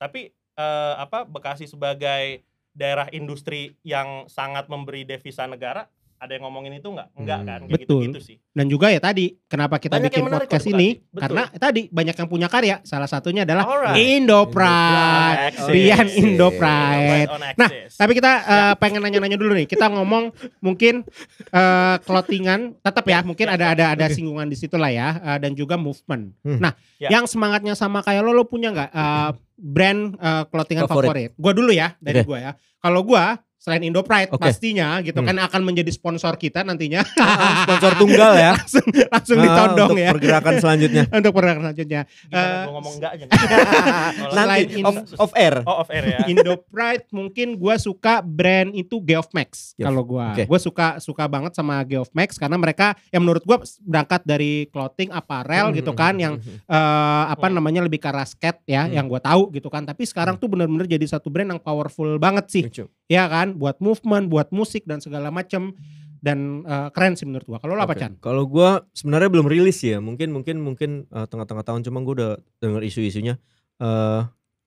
Tapi 0.00 0.20
uh, 0.56 0.94
apa 0.96 1.28
Bekasi 1.28 1.68
sebagai 1.68 2.40
daerah 2.72 3.12
industri 3.12 3.76
yang 3.84 4.24
sangat 4.26 4.72
memberi 4.72 5.04
devisa 5.04 5.44
negara, 5.44 5.84
ada 6.24 6.32
yang 6.32 6.44
ngomongin 6.44 6.72
itu 6.74 6.88
nggak? 6.88 7.08
Enggak 7.14 7.38
Hmm. 7.38 7.46
kan? 7.46 7.60
Kayak 7.62 7.72
Betul. 7.76 8.00
gitu-gitu 8.08 8.20
sih. 8.24 8.36
Dan 8.54 8.66
juga 8.66 8.86
ya 8.88 8.98
tadi, 8.98 9.26
kenapa 9.44 9.76
kita 9.76 9.98
Banyak 9.98 10.08
bikin 10.08 10.24
podcast 10.26 10.66
ini? 10.66 10.88
Betul. 11.04 11.20
Karena 11.20 11.42
tadi 11.52 11.82
banyak 11.88 12.16
yang 12.16 12.28
punya 12.28 12.48
karya. 12.48 12.76
Salah 12.82 13.04
satunya 13.04 13.42
adalah 13.42 13.64
Alright. 13.66 13.98
Indo 13.98 14.40
Pride. 14.46 15.38
Access. 15.52 15.68
Rian 15.68 16.06
Indo 16.08 16.48
Access. 16.48 16.58
Pride. 16.58 17.28
On 17.28 17.40
Nah. 17.54 17.68
Tapi 17.94 18.12
kita 18.14 18.32
eh, 18.40 18.74
pengen 18.78 19.00
nanya-nanya 19.00 19.36
dulu 19.36 19.52
nih. 19.52 19.66
Kita 19.66 19.86
ngomong 19.86 20.32
mungkin 20.58 21.04
eh 21.50 21.96
clothingan 22.00 22.78
tetap 22.80 23.04
ya, 23.04 23.20
mungkin 23.20 23.46
ada 23.46 23.74
ada 23.74 23.84
ada 23.92 24.06
singgungan 24.08 24.46
di 24.46 24.56
situ 24.56 24.74
lah 24.74 24.88
ya 24.88 25.08
eh, 25.20 25.38
dan 25.38 25.52
juga 25.52 25.76
movement. 25.76 26.32
Hmm. 26.40 26.58
Nah, 26.58 26.72
Ya. 26.96 27.10
yang 27.10 27.26
semangatnya 27.26 27.74
sama 27.74 28.00
kayak 28.00 28.22
lo 28.22 28.32
lo 28.32 28.46
punya 28.46 28.70
nggak 28.70 28.90
eh, 28.90 29.30
brand 29.54 30.14
eh, 30.16 30.44
clothingan 30.48 30.86
Favorit. 30.86 31.10
favorit? 31.10 31.30
Gua 31.36 31.52
dulu 31.52 31.70
ya, 31.70 31.98
dari 31.98 32.22
Oke. 32.22 32.28
gua 32.28 32.38
ya. 32.40 32.52
Kalau 32.78 33.00
gua 33.02 33.24
selain 33.64 33.80
Indo 33.82 34.04
Pride 34.04 34.28
Oke. 34.28 34.44
pastinya 34.44 35.00
gitu 35.00 35.16
Hmm. 35.16 35.32
kan 35.32 35.36
akan 35.40 35.60
menjadi 35.64 35.88
sponsor 35.88 36.36
kita 36.36 36.60
nantinya. 36.60 37.00
Sponsor 37.64 37.96
tunggal 37.96 38.36
ya. 38.36 38.52
langsung 38.52 38.84
langsung 39.08 39.36
Ah, 39.36 39.42
ditodong 39.42 39.88
untuk 39.88 39.96
ya. 39.98 40.10
pergerakan 40.12 40.54
selanjutnya. 40.60 41.04
Untuk 41.16 41.32
pergerakan 41.32 41.62
selanjutnya. 41.64 42.00
Gimana 42.04 42.44
eh, 42.44 42.60
gua 42.60 42.72
ngomong 42.76 42.94
enggak 42.94 43.10
aja 43.10 43.24
Nanti 44.36 44.60
in- 44.74 44.84
off, 44.84 44.96
off 45.18 45.32
air. 45.34 45.54
Oh 45.64 45.80
off 45.80 45.88
air 45.88 46.04
ya. 46.06 46.18
Indo 46.26 46.60
Pride 46.60 47.08
mungkin 47.10 47.56
gua 47.56 47.76
suka 47.76 48.20
brand 48.20 48.70
itu 48.72 49.00
Geoff 49.00 49.32
Max 49.32 49.72
kalau 49.74 50.04
gua. 50.04 50.32
oke. 50.32 50.44
Gua 50.44 50.60
suka 50.60 50.86
suka 50.98 51.24
banget 51.24 51.52
sama 51.54 51.80
Geoff 51.84 52.12
Max 52.12 52.36
karena 52.36 52.56
mereka 52.56 52.92
yang 53.08 53.24
menurut 53.24 53.42
gua 53.42 53.58
berangkat 53.80 54.20
dari 54.22 54.68
clothing 54.68 55.08
apparel 55.08 55.70
Hmm, 55.70 55.76
gitu 55.76 55.92
kan 55.92 56.14
yang 56.16 56.36
eh, 56.44 57.24
apa 57.26 57.46
Hmm. 57.46 57.56
namanya 57.56 57.80
lebih 57.80 57.96
ke 57.96 58.06
arah 58.06 58.26
skate 58.26 58.60
ya 58.66 58.84
Hmm. 58.84 58.92
yang 58.92 59.06
gua 59.06 59.20
tahu 59.20 59.48
gitu 59.50 59.68
kan. 59.68 59.84
Tapi 59.84 60.04
sekarang 60.04 60.36
tuh 60.36 60.46
bener-bener 60.46 60.84
jadi 60.86 61.06
satu 61.06 61.28
brand 61.28 61.48
yang 61.48 61.62
powerful 61.62 62.18
banget 62.18 62.44
sih. 62.50 62.62
Lucu. 62.66 62.84
Ya 63.06 63.26
kan 63.26 63.54
buat 63.54 63.78
movement, 63.78 64.26
buat 64.26 64.48
musik 64.48 64.84
dan 64.84 64.98
segala 64.98 65.28
macem 65.28 65.76
dan 66.18 66.62
eh, 66.62 66.88
keren 66.90 67.14
sih 67.14 67.24
menurut 67.24 67.44
gua. 67.46 67.58
Kalau 67.58 67.72
lo 67.72 67.82
apa 67.82 67.92
Oke. 67.92 68.00
Chan? 68.00 68.12
Kalau 68.18 68.44
gua 68.44 68.88
sebenarnya 68.90 69.28
belum 69.28 69.44
rilis 69.44 69.76
ya. 69.78 69.98
Mungkin 69.98 70.30
mungkin 70.30 70.56
mungkin 70.58 70.90
eh, 71.06 71.26
tengah-tengah 71.26 71.62
tahun 71.62 71.80
cuma 71.82 72.00
gua 72.00 72.14
udah 72.14 72.30
denger 72.58 72.82
isu-isunya 72.82 73.36
eh 73.76 74.22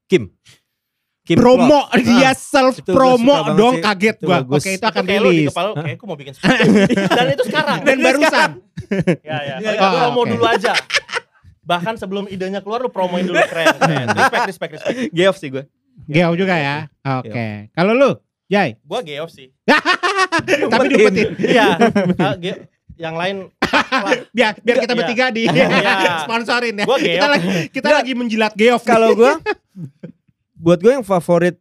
Kim. 0.06 0.30
Kim 1.22 1.36
Promo 1.36 1.92
Cloth. 1.92 2.00
dia 2.00 2.32
self 2.32 2.80
itu 2.80 2.88
gua 2.88 2.96
promo 2.96 3.36
dong 3.52 3.74
sih. 3.74 3.84
kaget 3.84 4.16
Itu 4.16 4.24
gua. 4.24 4.36
bagus. 4.40 4.62
Oke 4.62 4.70
itu 4.70 4.78
Itu 4.78 4.88
akan 4.88 5.04
lu 5.04 5.10
di 5.10 5.18
rilis. 5.20 5.48
kepala 5.50 5.70
kayak 5.76 5.96
aku 5.96 6.06
mau 6.06 6.16
bikin. 6.16 6.34
Dan 7.18 7.26
itu 7.28 7.44
sekarang. 7.44 7.80
Dan 7.84 7.98
barusan. 8.00 8.52
Ya 9.22 9.38
ya. 9.44 9.56
Iya, 9.58 9.70
Tapi 9.74 9.76
iya. 9.76 9.90
lu 9.92 9.98
promo 10.00 10.14
Oh, 10.14 10.24
oke. 10.24 10.32
dulu 10.32 10.46
aja. 10.48 10.74
Bahkan 11.62 11.94
sebelum 11.98 12.26
idenya 12.28 12.62
keluar 12.62 12.80
lu 12.80 12.88
promoin 12.88 13.20
dulu 13.22 13.36
keren. 13.44 13.76
keren. 13.76 14.08
Respect 14.10 14.46
respect 14.48 14.72
respect. 14.78 14.96
Geoff 15.12 15.36
sih 15.36 15.50
gua. 15.50 15.68
Geo 16.06 16.32
juga 16.38 16.56
ya. 16.56 16.88
Oke. 17.20 17.74
Kalau 17.74 17.92
lu, 17.92 18.16
Jai? 18.48 18.80
Gua 18.82 19.00
geof 19.02 19.28
sih. 19.28 19.52
Tapi 20.72 20.86
diumpetin. 20.88 21.36
Iya. 21.52 21.68
Ah, 22.18 22.36
Yang 22.98 23.16
lain 23.16 23.36
biar 24.36 24.58
biar 24.58 24.78
kita 24.80 24.90
Iya. 24.90 25.00
bertiga 25.00 25.26
di 25.30 25.44
Iya. 25.46 26.24
sponsorin 26.24 26.74
ya. 26.74 26.86
Gua 26.86 26.98
Kita 26.98 27.12
geof. 27.20 27.30
lagi 27.30 27.48
kita 27.70 27.86
Nggak. 27.86 27.98
lagi 28.00 28.12
menjilat 28.14 28.54
geof. 28.54 28.82
Kalau 28.82 29.14
gua 29.14 29.38
buat 30.56 30.80
gue 30.80 30.90
yang 30.92 31.06
favorit 31.06 31.60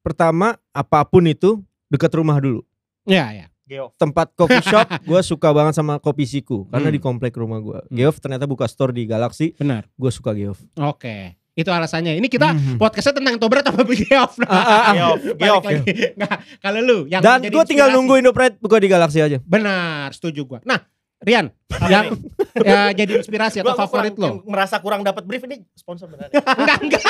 pertama 0.00 0.54
apa 0.70 1.02
pun 1.02 1.24
itu 1.24 1.58
dekat 1.88 2.12
rumah 2.14 2.36
dulu. 2.36 2.62
ya 3.02 3.32
ya. 3.32 3.46
Geof. 3.64 3.92
Tempat 3.96 4.32
coffee 4.32 4.62
shop 4.62 4.88
gue 5.02 5.20
suka 5.22 5.48
banget 5.50 5.74
sama 5.74 5.96
kopi 5.98 6.24
siku 6.24 6.64
karena 6.66 6.88
Hmm. 6.88 6.96
di 6.96 7.00
komplek 7.02 7.32
rumah 7.34 7.58
gue. 7.58 7.80
Geoff 7.90 8.16
ternyata 8.16 8.44
buka 8.44 8.64
store 8.64 8.92
di 8.92 9.04
Galaxy, 9.04 9.52
Benar. 9.54 9.84
gue 9.90 10.08
suka 10.08 10.32
Geoff. 10.32 10.60
Oke. 10.74 11.36
Itu 11.58 11.74
alasannya. 11.74 12.14
Ini 12.14 12.28
kita 12.30 12.54
Mhm. 12.54 12.78
podcastnya 12.78 13.18
tentang 13.18 13.34
Tobrat 13.34 13.66
apa 13.66 13.82
geof? 13.82 14.38
Ah, 14.46 14.54
ah, 14.54 14.62
ah. 14.62 14.94
Geof. 14.94 15.18
Balik 15.34 15.42
Geof. 15.42 15.62
lagi. 15.66 15.92
Nggak, 16.14 16.36
kalau 16.62 16.80
lu 16.80 16.98
yang 17.10 17.18
Dan 17.18 17.38
gue 17.42 17.64
tinggal 17.66 17.90
nunggu 17.90 18.14
Indopride 18.22 18.54
buka 18.62 18.78
di 18.78 18.86
Galaxy 18.86 19.18
aja. 19.18 19.42
Benar, 19.42 20.14
setuju 20.14 20.46
gua. 20.46 20.60
Nah, 20.62 20.78
Rian, 21.18 21.50
yang? 21.90 22.14
Ya, 22.56 22.92
jadi 22.92 23.12
inspirasi 23.16 23.56
atau 23.58 23.66
Gua- 23.66 23.76
gua 23.76 23.82
favorit 23.84 24.12
kurang- 24.12 24.38
lo? 24.38 24.44
merasa 24.44 24.76
kurang 24.78 25.00
dapat 25.00 25.22
brief 25.22 25.42
ini 25.42 25.62
sponsor 25.72 26.06
benar. 26.06 26.28
Enggak, 26.30 26.78
enggak. 26.80 27.02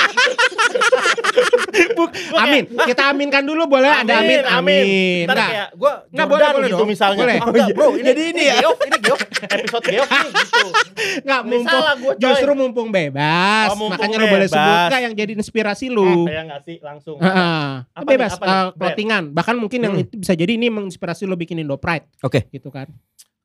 Buk, 1.95 2.11
amin. 2.35 2.65
Kita 2.69 3.03
aminkan 3.09 3.43
dulu 3.43 3.67
boleh 3.67 3.89
ada 3.89 4.21
amin. 4.21 4.41
Amin. 4.45 5.25
Ntar 5.25 5.35
Enggak. 5.35 5.49
kayak 5.49 5.69
gue 5.73 5.93
boleh, 6.09 6.27
boleh 6.29 6.69
gitu 6.69 6.77
dong. 6.77 6.89
misalnya. 6.89 7.19
Boleh. 7.21 7.37
Ah, 7.39 7.47
enggak, 7.49 7.69
bro, 7.73 7.89
ini, 7.95 8.05
Jadi 8.05 8.23
ini 8.29 8.43
ya? 8.45 8.55
Geof, 8.61 8.79
ini 8.81 8.99
Geof. 9.01 9.21
Episode 9.39 9.85
Geof 9.89 10.09
nih 10.09 10.31
gitu. 10.35 10.67
Enggak 11.19 11.41
Ini 11.41 11.49
mumpung 11.49 11.67
salah 11.73 11.95
coy. 11.95 12.15
justru 12.19 12.51
mumpung 12.53 12.89
bebas. 12.89 13.69
Oh, 13.69 13.77
mumpung 13.77 13.93
Makanya 13.97 14.17
lo 14.17 14.27
boleh 14.27 14.49
bebas. 14.49 14.55
sebut 14.55 14.79
enggak 14.85 15.01
yang 15.01 15.15
jadi 15.15 15.33
inspirasi 15.35 15.87
lu. 15.89 16.05
Ah, 16.05 16.17
saya 16.27 16.43
nggak 16.45 16.61
sih 16.63 16.77
langsung. 16.81 17.17
Heeh. 17.19 17.65
Apa 17.89 18.03
bebas 18.05 18.31
nih, 18.31 18.37
apa 18.37 18.45
nih? 18.45 18.55
eh, 18.55 18.69
clothingan. 18.75 19.25
Bahkan 19.33 19.55
mungkin 19.57 19.81
yang 19.81 19.95
Hmm. 19.95 20.03
itu 20.03 20.15
bisa 20.17 20.33
jadi 20.35 20.53
ini 20.53 20.67
menginspirasi 20.69 21.23
lo 21.25 21.35
bikin 21.35 21.59
Indo 21.59 21.77
Pride. 21.77 22.07
Oke. 22.21 22.47
Gitu 22.49 22.69
kan. 22.69 22.91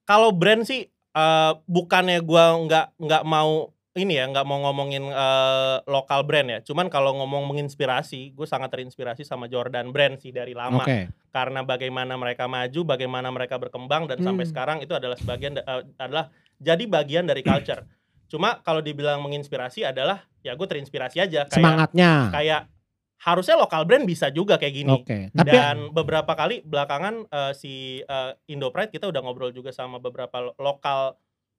Kalau 0.03 0.31
brand 0.31 0.63
sih 0.63 0.89
eh, 1.13 1.51
bukannya 1.65 2.19
gua 2.21 2.57
nggak 2.59 2.85
nggak 2.97 3.23
mau 3.23 3.69
ini 3.93 4.17
ya 4.17 4.25
nggak 4.25 4.41
mau 4.43 4.57
ngomongin 4.59 5.05
eh, 5.05 5.77
lokal 5.85 6.25
brand 6.25 6.49
ya. 6.49 6.59
Cuman 6.65 6.89
kalau 6.89 7.13
ngomong 7.13 7.45
menginspirasi, 7.45 8.33
gue 8.33 8.47
sangat 8.49 8.73
terinspirasi 8.73 9.21
sama 9.21 9.45
Jordan 9.45 9.93
Brand 9.93 10.17
sih 10.17 10.33
dari 10.33 10.57
lama. 10.57 10.81
Oke. 10.81 11.13
Karena 11.29 11.61
bagaimana 11.61 12.17
mereka 12.17 12.49
maju, 12.49 12.89
bagaimana 12.89 13.29
mereka 13.29 13.61
berkembang 13.61 14.09
dan 14.09 14.17
sampai 14.19 14.45
Hmm. 14.45 14.51
sekarang 14.51 14.77
itu 14.81 14.97
adalah 14.97 15.13
sebagian 15.13 15.61
eh, 15.61 15.81
adalah 16.01 16.33
jadi 16.57 16.83
bagian 16.89 17.29
dari 17.29 17.45
culture. 17.45 17.85
Cuma 18.25 18.65
kalau 18.65 18.81
dibilang 18.81 19.21
menginspirasi 19.21 19.85
adalah 19.85 20.25
ya 20.41 20.57
gue 20.57 20.65
terinspirasi 20.65 21.21
aja 21.21 21.45
kayak 21.45 21.53
Semangatnya. 21.53 22.33
kayak 22.33 22.61
harusnya 23.23 23.55
lokal 23.55 23.87
brand 23.87 24.03
bisa 24.03 24.27
juga 24.29 24.59
kayak 24.59 24.75
gini. 24.75 24.91
Oke. 24.93 25.31
Tapi 25.31 25.47
Dan 25.47 25.89
beberapa 25.89 26.27
kali 26.29 26.59
belakangan 26.61 27.23
eh, 27.25 27.53
si 27.55 27.73
eh, 27.99 28.31
Indo 28.47 28.67
Pride 28.69 28.91
kita 28.91 29.07
udah 29.07 29.21
ngobrol 29.21 29.49
juga 29.49 29.71
sama 29.71 29.97
beberapa 29.97 30.43
lo- 30.43 30.55
lokal 30.57 31.15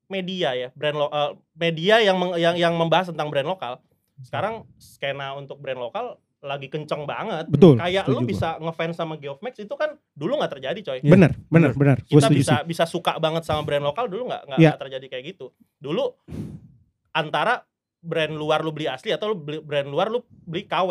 media 0.07 0.53
ya, 0.53 0.69
brand 0.73 0.97
lo- 0.99 1.09
eh, 1.09 1.33
media 1.55 2.05
yang 2.05 2.17
meng- 2.17 2.37
yang 2.37 2.55
yang 2.55 2.75
membahas 2.77 3.09
tentang 3.09 3.33
brand 3.33 3.49
lokal. 3.49 3.81
Sekarang 4.21 4.69
skena 4.77 5.33
untuk 5.33 5.59
brand 5.59 5.81
lokal 5.81 6.21
lagi 6.45 6.69
kenceng 6.69 7.09
banget. 7.09 7.49
betul. 7.49 7.81
Kayak 7.81 8.05
lu 8.05 8.21
gua. 8.21 8.29
bisa 8.29 8.61
ngefans 8.61 9.01
sama 9.01 9.17
Geofmax 9.17 9.57
itu 9.57 9.73
kan 9.73 9.97
dulu 10.13 10.37
nggak 10.37 10.53
terjadi 10.53 10.79
coy. 10.85 10.99
Iya. 11.01 11.09
Bener, 11.09 11.33
bener, 11.49 11.73
bener. 11.73 11.99
Kita 12.05 12.29
bisa 12.29 12.61
sih. 12.61 12.69
bisa 12.69 12.85
suka 12.85 13.17
banget 13.17 13.49
sama 13.49 13.65
brand 13.65 13.81
lokal 13.81 14.13
dulu 14.13 14.29
nggak 14.29 14.43
nggak 14.45 14.59
nggak 14.61 14.81
terjadi 14.85 15.07
kayak 15.09 15.25
gitu. 15.33 15.57
Dulu 15.81 16.13
antara 17.11 17.65
brand 17.99 18.37
luar 18.37 18.61
lu 18.61 18.71
beli 18.71 18.85
asli 18.85 19.09
atau 19.09 19.33
lu 19.33 19.37
beli 19.39 19.59
brand 19.59 19.89
luar 19.89 20.13
lu 20.13 20.21
beli 20.45 20.69
KW. 20.69 20.91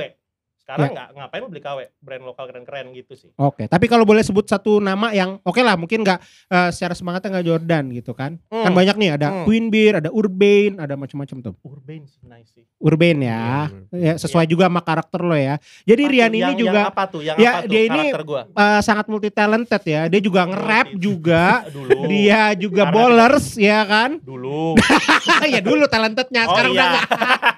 Iya. 0.63 0.79
Sekarang 0.79 0.89
nggak 0.89 1.07
ngapain 1.13 1.41
lu 1.43 1.49
beli 1.49 1.59
KW, 1.59 1.79
brand 1.99 2.23
lokal 2.23 2.45
keren-keren 2.47 2.85
gitu 2.93 3.13
sih. 3.13 3.29
Oke, 3.35 3.67
tapi 3.67 3.85
kalau 3.85 4.07
boleh 4.07 4.23
sebut 4.23 4.47
satu 4.47 4.79
nama 4.79 5.11
yang 5.11 5.35
oke 5.41 5.59
lah, 5.59 5.75
mungkin 5.75 6.01
nggak 6.01 6.19
eh, 6.47 6.69
secara 6.71 6.95
semangatnya 6.95 7.29
nggak 7.29 7.45
Jordan 7.45 7.83
gitu 7.91 8.11
kan? 8.13 8.39
Kan 8.47 8.63
Hmm. 8.65 8.71
banyak 8.73 8.95
nih, 8.95 9.09
ada 9.11 9.27
Hmm. 9.29 9.43
Queen 9.43 9.67
Beer, 9.67 9.99
ada 9.99 10.07
Urbane, 10.09 10.79
ada 10.79 10.95
macam-macam 10.95 11.37
tuh. 11.41 11.53
Urban 11.61 12.07
sih 12.07 12.23
nice 12.23 12.47
sih. 12.49 12.63
Urbane 12.79 13.21
ya, 13.21 13.67
ya 13.91 14.13
sesuai 14.15 14.45
juga 14.45 14.65
sama 14.65 14.79
karakter 14.79 15.19
lo 15.19 15.35
ya. 15.35 15.59
Jadi 15.83 16.01
Rian 16.05 16.31
ini 16.31 16.39
Yang- 16.41 16.55
juga 16.57 16.79
yang 16.79 16.87
apa 16.89 17.03
tuh? 17.05 17.21
Yang 17.21 17.37
Ya, 17.37 17.51
apa 17.51 17.59
tuh 17.59 17.67
dia 17.67 17.81
ini- 17.81 17.91
karakter 18.07 18.23
gua? 18.23 18.41
eh, 18.47 18.79
sangat 18.81 19.05
multi 19.05 19.29
talented 19.29 19.83
ya. 19.83 20.01
Dia 20.07 20.21
juga 20.21 20.41
nge-rap 20.45 20.87
juga. 20.95 21.43
Dulu. 21.75 21.99
Dia 22.07 22.41
juga 22.55 22.83
Karena 22.87 22.95
bowlers 22.95 23.47
ya 23.57 23.79
kan? 23.83 24.15
dulu. 24.23 24.79
ya 25.51 25.59
dulu 25.59 25.83
talentednya, 25.85 26.47
Oh 26.47 26.55
sekarang 26.55 26.71
udah 26.71 26.87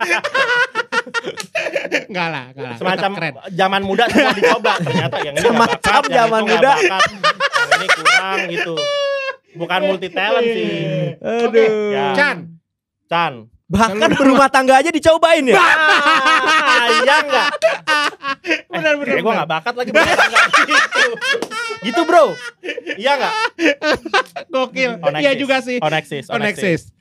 iya, 0.01 0.19
enggak 2.15 2.27
lah, 2.29 2.45
enggak 2.49 2.63
lah. 2.65 2.77
semacam 2.79 3.11
zaman 3.51 3.81
muda 3.83 4.03
semua 4.07 4.31
dicoba. 4.31 4.73
Ternyata 4.79 5.15
yang 5.19 5.33
ini 5.33 5.43
Semacam 5.43 5.75
bakat, 5.75 6.01
yang 6.01 6.15
zaman 6.15 6.39
nggak 6.39 6.55
muda. 6.55 6.71
bakat, 6.71 7.01
yang 7.03 7.71
ini 7.75 7.87
kurang 7.91 8.39
gitu. 8.49 8.75
Bukan 9.55 9.79
multi 9.83 10.07
talent 10.09 10.47
sih. 10.47 10.71
Oke, 11.19 11.63
Ya. 11.91 12.05
Chan. 12.13 12.37
Chan. 13.05 13.33
Bahkan 13.65 14.09
berumah 14.13 14.47
tangga 14.47 14.77
aja 14.77 14.87
dicobain 14.87 15.41
ya. 15.43 15.57
Ah, 15.57 16.85
iya 17.01 17.15
enggak? 17.19 17.47
Benar 18.69 18.93
benar. 18.95 19.15
Gue 19.19 19.33
gak 19.33 19.49
bakat 19.49 19.73
lagi 19.73 19.89
berumah 19.89 20.15
tangga 20.15 20.39
gitu. 20.61 21.03
Gitu 21.81 22.01
bro. 22.03 22.25
Iya 22.93 23.11
gak? 23.17 23.33
Gokil. 24.47 24.91
Oh, 24.99 25.09
Iya 25.11 25.33
juga 25.33 25.59
sih. 25.59 25.81
Oh 25.81 25.89
Nexus. 25.89 26.29
Oh. 26.29 26.37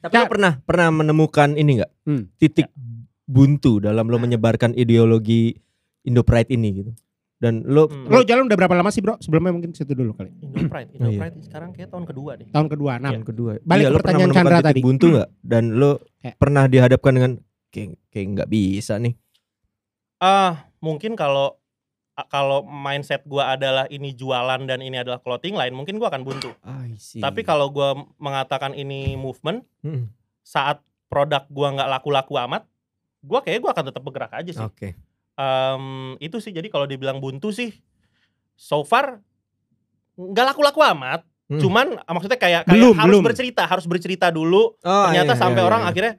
Tapi 0.01 0.15
lo 0.17 0.27
pernah 0.27 0.53
pernah 0.59 0.89
menemukan 0.91 1.53
ini 1.53 1.79
nggak 1.79 1.91
Hmm. 2.05 2.29
titik 2.35 2.69
buntu 3.25 3.79
dalam 3.79 4.05
lo 4.05 4.17
menyebarkan 4.17 4.73
ideologi 4.73 5.57
Indo 6.03 6.21
Pride 6.21 6.51
ini 6.51 6.69
gitu. 6.75 6.93
Dan 7.35 7.65
lo 7.65 7.87
Hmm. 7.87 8.09
Lo 8.09 8.23
jalan 8.23 8.47
udah 8.47 8.57
berapa 8.57 8.73
lama 8.73 8.89
sih 8.89 9.01
bro? 9.01 9.17
Sebelumnya 9.19 9.51
mungkin 9.51 9.73
situ 9.73 9.93
dulu 9.93 10.13
kali. 10.13 10.33
Indo 10.39 10.65
Pride. 10.65 10.91
Indo 10.93 11.09
Oh, 11.09 11.11
iya. 11.11 11.21
Pride 11.21 11.37
sekarang 11.43 11.71
kayak 11.71 11.89
tahun 11.89 12.05
kedua 12.05 12.31
deh. 12.37 12.47
Tahun 12.49 12.69
kedua, 12.69 12.93
enam. 12.97 13.13
yang 13.13 13.27
kedua. 13.27 13.51
Balik 13.61 13.83
Iya, 13.83 13.89
ke 13.89 13.93
lo 13.93 13.99
pernah 13.99 14.05
pertanyaan 14.07 14.33
Chandra 14.33 14.59
tadi. 14.63 14.81
buntu 14.81 15.05
nggak? 15.11 15.29
Dan 15.41 15.65
lo 15.75 15.91
Kayak- 16.19 16.37
pernah 16.39 16.65
dihadapkan 16.67 17.13
dengan 17.13 17.33
kayak 17.69 17.89
kayak 18.09 18.27
nggak 18.31 18.49
bisa 18.49 18.95
nih. 18.99 19.15
Ah, 20.19 20.53
mungkin 20.79 21.13
kalau 21.15 21.59
kalau 22.25 22.63
mindset 22.63 23.27
gua 23.27 23.53
adalah 23.53 23.91
ini 23.91 24.15
jualan 24.15 24.63
dan 24.63 24.79
ini 24.79 24.95
adalah 24.95 25.19
clothing 25.19 25.53
line, 25.53 25.75
mungkin 25.75 25.99
gua 25.99 26.09
akan 26.09 26.23
buntu. 26.23 26.55
I 26.63 26.95
see. 26.95 27.19
Tapi 27.19 27.43
kalau 27.43 27.69
gua 27.69 27.93
mengatakan 28.17 28.73
ini 28.73 29.19
movement, 29.19 29.67
Hmm, 29.83 30.15
saat 30.41 30.79
produk 31.09 31.45
gua 31.51 31.75
nggak 31.75 31.91
laku-laku 31.91 32.39
amat, 32.41 32.63
gua 33.25 33.41
kayak 33.41 33.59
gua 33.59 33.73
akan 33.73 33.85
tetap 33.89 34.03
bergerak 34.03 34.33
aja 34.33 34.53
sih. 34.53 34.61
Oke. 34.63 34.89
Em, 35.35 35.85
itu 36.19 36.39
sih 36.39 36.51
jadi 36.51 36.69
kalau 36.69 36.85
dibilang 36.85 37.19
buntu 37.19 37.51
sih 37.51 37.75
so 38.55 38.85
far 38.85 39.19
nggak 40.15 40.47
laku-laku 40.47 40.81
amat 40.93 41.25
Hmm. 41.45 41.61
cuman 41.61 41.87
maksudnya 42.09 42.41
kayak 42.41 42.65
kayak 42.65 42.73
Belum, 42.73 42.97
harus 42.97 43.11
belum. 43.11 43.23
bercerita 43.23 43.63
harus 43.67 43.85
bercerita 43.85 44.33
dulu 44.33 44.81
Oh, 44.81 45.05
ternyata 45.05 45.37
iya, 45.37 45.43
sampai 45.45 45.61
iya, 45.61 45.69
orang 45.69 45.83
iya. 45.83 45.89
akhirnya 45.93 46.15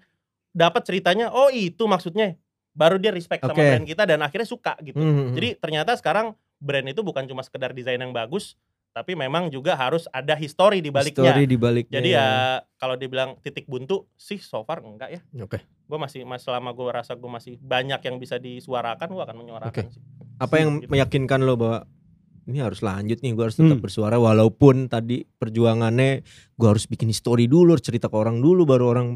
dapat 0.54 0.82
ceritanya 0.86 1.26
oh 1.34 1.50
itu 1.50 1.82
maksudnya 1.84 2.38
baru 2.72 3.02
dia 3.02 3.10
respect 3.10 3.42
sama 3.42 3.58
Oke. 3.58 3.66
brand 3.66 3.88
kita 3.88 4.06
dan 4.06 4.22
akhirnya 4.22 4.46
suka 4.46 4.78
gitu 4.80 4.94
Hmm, 4.96 5.10
hmm, 5.10 5.30
jadi 5.34 5.50
ternyata 5.58 5.98
sekarang 5.98 6.38
brand 6.58 6.86
itu 6.86 7.02
bukan 7.02 7.26
cuma 7.26 7.42
sekedar 7.42 7.74
desain 7.74 7.98
yang 7.98 8.14
bagus 8.14 8.54
tapi 8.92 9.12
memang 9.12 9.50
juga 9.50 9.74
harus 9.74 10.06
ada 10.10 10.38
history 10.38 10.78
di 10.78 10.88
baliknya 10.88 11.34
Story 11.34 11.44
di 11.44 11.58
baliknya. 11.58 11.96
jadi 11.98 12.10
ya 12.12 12.28
kalau 12.76 12.94
dibilang 12.94 13.34
titik 13.40 13.66
buntu 13.66 14.06
sih 14.14 14.38
so 14.38 14.62
far 14.62 14.80
enggak 14.80 15.10
ya 15.10 15.22
Oke. 15.42 15.58
Gue 15.86 15.98
masih 15.98 16.22
mas 16.22 16.42
selama 16.42 16.70
gue 16.70 16.88
rasa 16.88 17.14
gue 17.14 17.28
masih 17.28 17.58
banyak 17.58 18.00
yang 18.00 18.16
bisa 18.16 18.36
disuarakan 18.38 19.06
gue 19.08 19.22
akan 19.22 19.38
menyuarakan 19.38 19.86
sih 19.88 20.02
Apa 20.36 20.58
yang 20.58 20.80
Gitu. 20.80 20.90
meyakinkan 20.90 21.42
lo 21.42 21.56
bahwa 21.56 21.88
ini 22.46 22.60
harus 22.60 22.80
lanjut 22.80 23.18
nih, 23.20 23.32
gue 23.32 23.42
harus 23.42 23.56
tetap 23.56 23.72
Hmm. 23.72 23.82
bersuara 23.82 24.18
walaupun 24.18 24.86
tadi 24.86 25.26
perjuangannya 25.26 26.22
gue 26.52 26.68
harus 26.68 26.86
bikin 26.86 27.10
story 27.10 27.46
dulu, 27.46 27.72
harus 27.72 27.82
cerita 27.82 28.06
ke 28.06 28.14
orang 28.14 28.38
dulu 28.38 28.64
baru 28.64 28.86
orang 28.88 29.08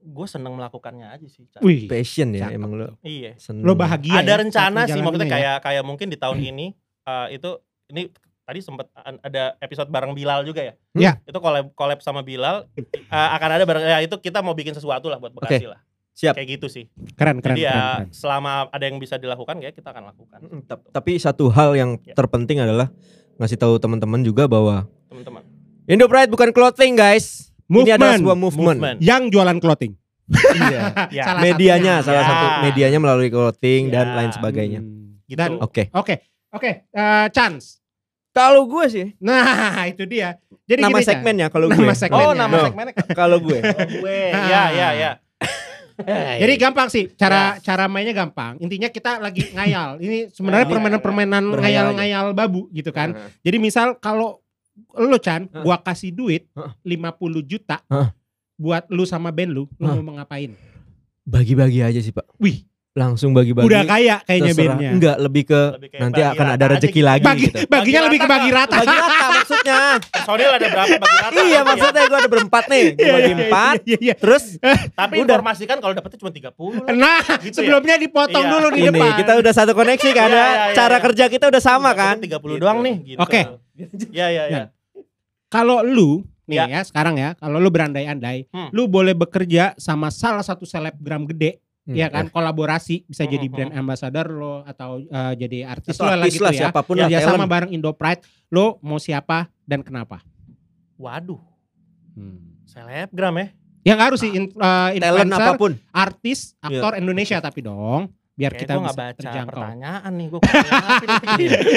gue 0.00 0.26
seneng 0.26 0.54
melakukannya 0.54 1.06
aja 1.06 1.26
sih. 1.26 1.44
Wih, 1.58 1.84
passion 1.84 2.32
ya 2.32 2.48
Cakep 2.48 2.56
emang 2.56 2.72
lo. 2.72 2.88
iya 3.02 3.36
Seneng. 3.36 3.62
lo 3.62 3.72
bahagia. 3.74 4.18
ada 4.18 4.30
ya 4.30 4.36
rencana 4.36 4.80
sih 4.84 4.98
maksudnya 4.98 5.26
ya? 5.26 5.34
kayak 5.34 5.56
kayak 5.62 5.82
mungkin 5.82 6.08
di 6.08 6.16
tahun 6.16 6.38
ini 6.40 6.66
eh, 7.04 7.26
itu 7.30 7.50
ini 7.88 8.02
tadi 8.48 8.58
sempat 8.58 8.88
ada 8.96 9.52
episode 9.58 9.86
bareng 9.86 10.10
Bilal 10.10 10.40
juga 10.42 10.64
ya 10.64 10.72
Iya. 10.94 11.12
itu 11.22 11.36
collab 11.36 11.68
collab 11.72 12.00
sama 12.00 12.20
Bilal 12.22 12.64
eh, 12.74 13.28
akan 13.30 13.50
ada 13.52 13.64
bareng 13.64 13.84
ya 13.84 13.98
itu 14.00 14.16
kita 14.16 14.40
mau 14.40 14.52
bikin 14.52 14.72
sesuatu 14.72 15.06
lah 15.06 15.20
buat 15.20 15.30
Bekasi 15.30 15.68
lah 15.68 15.84
Siap. 16.10 16.32
kayak 16.32 16.48
gitu 16.50 16.66
sih 16.66 16.88
Keren, 17.12 17.38
keren, 17.38 17.54
jadi 17.54 17.62
ya 17.62 17.70
keren, 17.70 17.84
keren. 18.00 18.08
selama 18.10 18.50
ada 18.66 18.84
yang 18.84 18.96
bisa 18.96 19.14
dilakukan 19.14 19.60
ya 19.60 19.70
kita 19.70 19.88
akan 19.88 20.08
lakukan 20.08 20.38
Mm, 20.40 20.60
tap- 20.64 20.88
Tapi 20.88 21.12
satu 21.14 21.46
hal 21.48 21.76
yang 21.76 22.00
Ya. 22.02 22.16
terpenting 22.16 22.58
adalah 22.58 22.88
ngasih 23.36 23.54
tahu 23.54 23.76
teman-teman 23.76 24.20
juga 24.20 24.44
bahwa 24.44 24.88
teman-teman 25.06 25.44
Indo 25.84 26.04
Pride 26.04 26.28
bukan 26.28 26.50
clothing 26.50 26.92
guys. 26.94 27.48
Ini 27.64 27.94
adalah 27.94 28.16
Movement. 28.16 28.18
sebuah 28.18 28.36
movement. 28.38 28.78
Movement. 28.78 28.98
Yang 28.98 29.22
jualan 29.28 29.56
clothing. 29.58 29.92
Iya. 30.28 30.80
ya 31.16 31.22
Salah 31.22 31.40
medianya 31.42 31.94
satunya. 31.94 32.06
salah 32.06 32.18
Ya. 32.18 32.28
satu 32.28 32.46
medianya 32.62 32.98
melalui 32.98 33.28
clothing 33.28 33.82
dan 33.88 34.06
Ya. 34.06 34.14
lain 34.16 34.30
sebagainya. 34.30 34.80
Hmm. 34.80 35.20
gitu 35.22 35.38
Dan 35.38 35.50
Oke. 35.58 35.88
oke, 35.90 36.14
oke, 36.50 36.70
eh, 36.88 37.26
chance. 37.30 37.77
Kalau 38.38 38.62
gue 38.70 38.84
sih 38.86 39.06
Nah, 39.18 39.82
itu 39.90 40.06
dia. 40.06 40.38
Jadi 40.68 40.84
nama 40.84 41.02
gini, 41.02 41.08
segmennya 41.10 41.46
kalau 41.50 41.66
gue. 41.66 41.74
Nama 41.74 41.94
segmennya. 41.98 42.28
oh 42.28 42.32
nama 42.38 42.54
No. 42.54 42.64
segmennya 42.70 42.94
Kalau 43.18 43.38
gue. 43.42 43.58
oh, 43.58 43.86
gue 43.98 44.18
ya 44.30 44.62
ya 44.70 44.88
ya 44.94 45.10
Jadi 46.46 46.52
gampang 46.62 46.86
sih 46.86 47.10
cara 47.18 47.58
cara 47.58 47.90
mainnya 47.90 48.14
gampang. 48.14 48.54
Intinya 48.62 48.86
kita 48.86 49.18
lagi 49.18 49.50
ngayal. 49.50 49.98
Ini 49.98 50.30
sebenarnya 50.30 50.70
permainan-permainan 50.70 51.42
ngayal-ngayal 51.58 52.30
babu 52.38 52.70
gitu 52.70 52.94
kan. 52.94 53.18
Jadi 53.42 53.56
misal 53.58 53.98
kalau 53.98 54.38
lu 54.94 55.18
Chan, 55.18 55.50
Hah? 55.50 55.66
gua 55.66 55.82
kasih 55.82 56.14
duit 56.14 56.46
Hah? 56.54 56.70
50 56.86 57.42
juta 57.42 57.82
buat 58.54 58.86
lu 58.94 59.02
sama 59.02 59.34
band 59.34 59.50
lu, 59.50 59.64
lu 59.74 60.02
mau 60.06 60.14
ngapain? 60.22 60.54
Bagi-bagi 61.26 61.82
aja 61.82 61.98
sih, 61.98 62.14
Pak. 62.14 62.30
Wih, 62.38 62.62
Langsung 62.98 63.30
bagi-bagi. 63.30 63.62
udah 63.64 63.82
kaya 63.86 64.16
kayaknya 64.20 64.52
bandnya. 64.52 64.90
Enggak, 64.90 65.16
lebih 65.16 65.42
ke 65.46 65.60
Lebih 65.78 65.88
nanti 65.96 66.20
akan 66.20 66.44
rata 66.44 66.56
ada 66.58 66.66
rezeki 66.68 66.90
gitu. 66.92 67.06
lagi 67.06 67.22
Bagi, 67.22 67.46
gitu. 67.46 67.58
baginya 67.64 67.78
Bagi 67.94 67.94
lebih 68.04 68.18
ke 68.18 68.26
bagi 68.26 68.50
rata. 68.50 68.76
Bagi 68.76 68.96
rata 68.98 69.26
maksudnya. 69.30 69.80
personil 70.02 70.50
ada 70.50 70.66
berapa 70.66 70.94
bagi 70.98 71.16
rata 71.16 71.38
iya, 71.38 71.54
ya. 71.54 71.60
maksudnya 71.62 72.02
gue 72.04 72.18
ada 72.18 72.28
berempat 72.28 72.64
nih. 72.66 72.84
Gue 72.90 72.98
Iya, 72.98 73.12
bagi 73.14 73.30
iya, 73.30 73.38
empat. 73.40 73.74
iya, 73.84 73.98
iya. 74.02 74.14
Terus 74.14 74.44
tapi 74.92 75.14
Udah. 75.14 75.24
informasikan 75.30 75.76
kalau 75.78 75.94
dapetnya 75.94 76.18
cuma 76.18 76.32
30 76.34 76.50
lah. 76.74 76.86
Nah, 76.92 77.20
Gitu 77.38 77.46
ya? 77.46 77.54
sebelumnya 77.54 77.96
dipotong 77.96 78.42
Iya. 78.42 78.52
dulu 78.52 78.66
di 78.68 78.80
ini 78.80 78.90
depan. 78.90 79.14
kita 79.16 79.32
udah 79.36 79.52
satu 79.54 79.72
koneksi 79.72 80.10
kan 80.10 80.28
Iya, 80.28 80.34
ya. 80.34 80.42
iya, 80.44 80.58
iya, 80.64 80.74
Cara 80.74 80.92
iya. 80.92 81.04
kerja 81.06 81.24
kita 81.28 81.44
udah 81.46 81.62
sama 81.62 81.90
kan. 81.94 82.16
30 82.18 82.58
doang 82.58 82.82
nih 82.82 82.96
gitu. 83.06 83.18
Oke. 83.18 83.40
Ya 84.10 84.26
ya 84.28 84.44
ya. 84.48 84.62
Kalau 85.46 85.80
lu 85.80 86.26
nih 86.44 86.58
Ya. 86.58 86.64
ya 86.66 86.80
sekarang 86.82 87.14
ya, 87.14 87.32
kalau 87.34 87.56
lu 87.56 87.68
berandai-andai, 87.68 88.48
Hmm. 88.48 88.68
lu 88.70 88.84
boleh 88.84 89.12
bekerja 89.12 89.76
sama 89.76 90.08
salah 90.08 90.40
satu 90.40 90.64
selebgram 90.64 91.24
gede, 91.26 91.60
Hmm, 91.88 91.96
ya 91.96 92.06
kan? 92.06 92.28
Kolaborasi 92.28 93.02
bisa 93.02 93.24
Hmm, 93.24 93.32
jadi 93.32 93.42
hmm, 93.42 93.54
brand 93.54 93.72
ambassador 93.74 94.28
lo 94.28 94.60
atau 94.62 95.00
eh, 95.00 95.32
jadi 95.34 95.64
artis 95.66 95.96
Atau 95.96 96.04
lo 96.04 96.12
lah 96.12 96.20
artis 96.20 96.34
gitu 96.34 96.44
lah 96.44 96.52
ya. 96.52 96.60
siapa 96.62 96.80
pun 96.82 96.94
lah 96.94 97.08
sama 97.08 97.24
talent. 97.24 97.48
bareng 97.48 97.70
Indo 97.72 97.90
Pride, 97.90 98.20
lo 98.48 98.76
mau 98.78 98.98
siapa 98.98 99.38
dan 99.62 99.80
kenapa? 99.80 100.20
Waduh, 100.94 101.40
Hmm. 102.12 102.60
selebgram 102.62 103.32
ya. 103.34 103.46
Ya 103.82 103.92
nggak 103.94 104.06
harus 104.06 104.20
sih 104.20 104.28
in- 104.28 104.52
talent 104.52 105.00
influencer, 105.24 105.40
apa 105.40 105.52
pun. 105.56 105.72
artis, 105.88 106.38
aktor 106.60 106.92
Indonesia 106.94 107.38
tapi 107.38 107.62
dong, 107.62 108.12
biar 108.34 108.52
Kayak 108.52 108.60
kita 108.60 108.72
gue 108.74 108.76
bisa 108.76 108.84
gak 108.84 108.98
baca 108.98 109.16
terjangkau. 109.16 109.48
pertanyaan 109.56 110.12
nih 110.12 110.26
gue. 110.28 110.40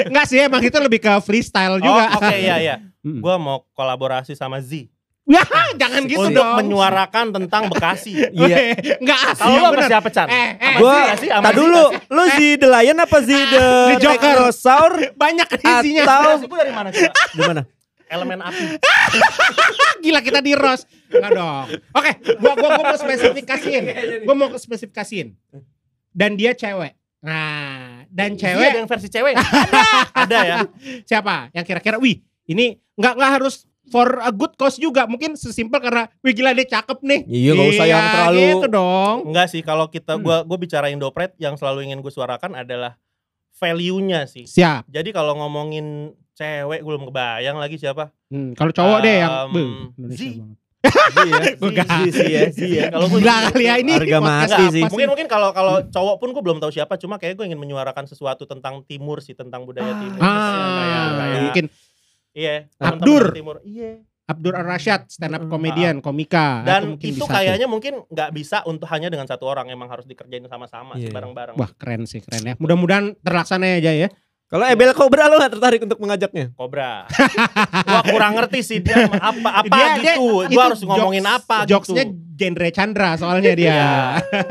Enggak 0.08 0.26
sih, 0.28 0.38
emang 0.38 0.60
itu 0.60 0.76
lebih 0.76 1.00
ke 1.00 1.12
freestyle 1.20 1.74
oh 1.74 1.80
juga. 1.80 2.04
oke 2.14 2.36
ya 2.36 2.56
ya. 2.58 2.76
Hmm. 3.02 3.18
Gue 3.18 3.34
mau 3.34 3.66
kolaborasi 3.72 4.30
sama 4.32 4.60
Z. 4.60 4.86
Wah, 5.22 5.46
jangan 5.80 6.02
gitu 6.10 6.18
untuk 6.18 6.42
dong. 6.42 6.56
menyuarakan 6.58 7.26
tentang 7.30 7.70
Bekasi. 7.70 8.14
Iya. 8.42 8.74
Enggak 8.98 9.20
asli 9.34 9.52
Kalau 9.54 9.70
lu 9.70 9.82
siapa 9.86 10.08
Chan? 10.10 10.26
Eh, 10.26 10.50
eh. 10.58 10.74
Gua 10.82 11.14
sih? 11.14 11.30
Tak 11.30 11.52
dulu, 11.54 11.84
sih? 11.94 12.10
lu 12.10 12.22
si 12.34 12.46
The 12.58 12.68
Lion 12.68 12.98
apa 12.98 13.18
si 13.22 13.36
The 13.36 13.64
The 13.64 13.96
Joker. 14.02 14.18
Technosaur? 14.34 14.92
Banyak 15.22 15.48
isinya. 15.54 16.02
Atau 16.04 16.30
Itu 16.42 16.54
dari 16.58 16.72
mana 16.74 16.88
coba? 16.90 17.12
di 17.14 17.42
mana? 17.42 17.62
Elemen 18.12 18.40
api. 18.44 18.64
Gila 20.02 20.20
kita 20.20 20.40
di 20.44 20.52
Ros. 20.52 20.84
Enggak 21.08 21.32
dong. 21.32 21.66
Oke, 21.96 22.10
gua 22.36 22.52
gua 22.58 22.68
gua 22.76 22.84
mau 22.92 22.98
spesifikasiin. 22.98 23.84
Gua 24.26 24.34
mau 24.36 24.48
spesifikasiin. 24.52 25.32
Dan 26.12 26.36
dia 26.36 26.52
cewek. 26.52 26.92
Nah, 27.22 28.02
dan 28.10 28.34
Iya, 28.34 28.40
cewek 28.52 28.66
ada 28.68 28.78
yang 28.82 28.90
versi 28.90 29.08
cewek. 29.08 29.32
Ada. 29.38 29.80
Ada 30.26 30.38
ya. 30.44 30.58
siapa? 31.06 31.48
Yang 31.54 31.64
kira-kira 31.70 31.96
wih, 31.96 32.18
ini 32.44 32.76
nggak 32.98 33.14
nggak 33.16 33.30
harus 33.38 33.64
for 33.88 34.18
a 34.18 34.30
good 34.30 34.54
cause 34.54 34.76
juga. 34.76 35.04
Mungkin 35.04 35.34
sesimpel 35.34 35.80
karena 35.80 36.06
wih 36.20 36.30
gila 36.30 36.52
dia 36.52 36.68
cakep 36.70 36.98
nih. 37.00 37.20
Iya, 37.24 37.50
nggak 37.52 37.68
usah 37.72 37.86
yang 37.86 38.04
terlalu- 38.06 38.42
gitu 38.52 38.66
dong. 38.68 39.16
Enggak 39.26 39.46
sih 39.48 39.60
kalau 39.60 39.86
kita 39.86 40.14
Hmm. 40.14 40.22
gua 40.22 40.36
gua 40.42 40.56
bicara 40.56 40.86
Indopret 40.88 41.34
yang 41.36 41.54
selalu 41.54 41.86
ingin 41.86 41.98
gue 41.98 42.08
suarakan 42.08 42.54
adalah 42.54 42.94
value-nya 43.52 44.26
sih. 44.26 44.44
Siap. 44.44 44.86
Jadi 44.86 45.10
kalau 45.10 45.34
ngomongin 45.36 46.10
cewek 46.32 46.80
gue 46.80 46.88
belum 46.88 47.06
kebayang 47.06 47.56
lagi 47.56 47.76
siapa. 47.76 48.10
Hmm, 48.26 48.52
kalau 48.52 48.70
cowok 48.70 48.98
deh 49.00 49.16
yang 49.18 49.30
Um, 49.30 49.50
Beuh, 49.50 49.70
Indonesia 49.94 50.18
Zee. 50.18 50.36
banget. 50.36 50.58
Iya, 51.22 51.54
Enggak. 51.60 51.86
si 51.86 52.10
si 52.10 52.26
ya, 52.26 52.42
si 52.50 52.66
ya. 52.74 52.84
Kalau 52.90 53.06
gua 53.06 53.20
Gila 53.20 53.36
kali 53.48 53.64
ya 53.64 53.74
ini 53.78 53.92
Harga 53.94 54.18
mati 54.18 54.64
sih. 54.72 54.82
Mungkin 54.82 55.08
mungkin 55.08 55.26
kalau 55.26 55.54
kalau 55.54 55.78
cowok 55.86 56.16
pun 56.18 56.28
gue 56.30 56.42
belum 56.42 56.58
tahu 56.58 56.70
siapa, 56.70 56.98
cuma 56.98 57.16
kayak 57.16 57.38
gue 57.38 57.46
ingin 57.46 57.56
menyuarakan 57.56 58.04
sesuatu 58.04 58.42
tentang 58.44 58.82
timur 58.82 59.22
sih, 59.22 59.30
tentang 59.32 59.62
budaya 59.62 59.94
timur. 59.94 60.18
Ah, 60.18 60.34
kayak 60.74 61.06
kayak 61.14 61.40
mungkin 61.44 61.64
iya, 62.32 62.66
Abdur. 62.76 63.32
timur. 63.32 63.60
Iya. 63.62 64.02
Abdur 64.22 64.54
Ar-Rasyad 64.54 65.10
stand 65.10 65.34
up 65.34 65.44
Hmm. 65.44 65.50
komedian, 65.50 65.96
komika 65.98 66.62
atau 66.62 66.70
Dan 66.70 66.82
itu 66.96 67.20
bisa 67.20 67.28
kayaknya 67.28 67.66
mungkin 67.66 68.06
nggak 68.06 68.30
bisa 68.30 68.62
untuk 68.64 68.86
hanya 68.88 69.06
dengan 69.06 69.26
satu 69.26 69.44
orang, 69.44 69.68
emang 69.68 69.86
harus 69.86 70.04
dikerjain 70.04 70.46
sama-sama 70.46 70.94
Iya. 70.94 71.10
bareng-bareng. 71.10 71.54
Wah, 71.54 71.68
keren 71.74 72.06
sih, 72.06 72.18
keren 72.18 72.42
ya. 72.44 72.54
Mudah-mudahan 72.56 73.18
terlaksana 73.18 73.76
aja 73.76 73.92
ya. 73.92 74.08
Kalau 74.46 74.68
Ebel 74.68 74.92
Cobra 74.92 75.26
lo 75.26 75.36
gak 75.38 75.48
tertarik 75.50 75.80
untuk 75.80 75.96
mengajaknya? 75.96 76.52
Kobra. 76.52 77.08
gua 77.82 78.02
kurang 78.04 78.36
ngerti 78.36 78.60
sih 78.60 78.78
dia 78.78 79.08
apa 79.08 79.64
apa 79.64 79.72
Dia- 79.72 79.96
dia- 79.96 80.16
gitu. 80.20 80.44
itu 80.44 80.52
gua 80.52 80.64
harus 80.68 80.80
ngomongin 80.82 81.24
jokes- 81.24 81.36
apa 81.40 81.56
Jokesnya 81.64 82.04
gitu. 82.04 82.36
genre 82.36 82.68
Chandra 82.68 83.10
soalnya 83.16 83.52
dia. 83.56 83.72
Iya. 83.72 83.92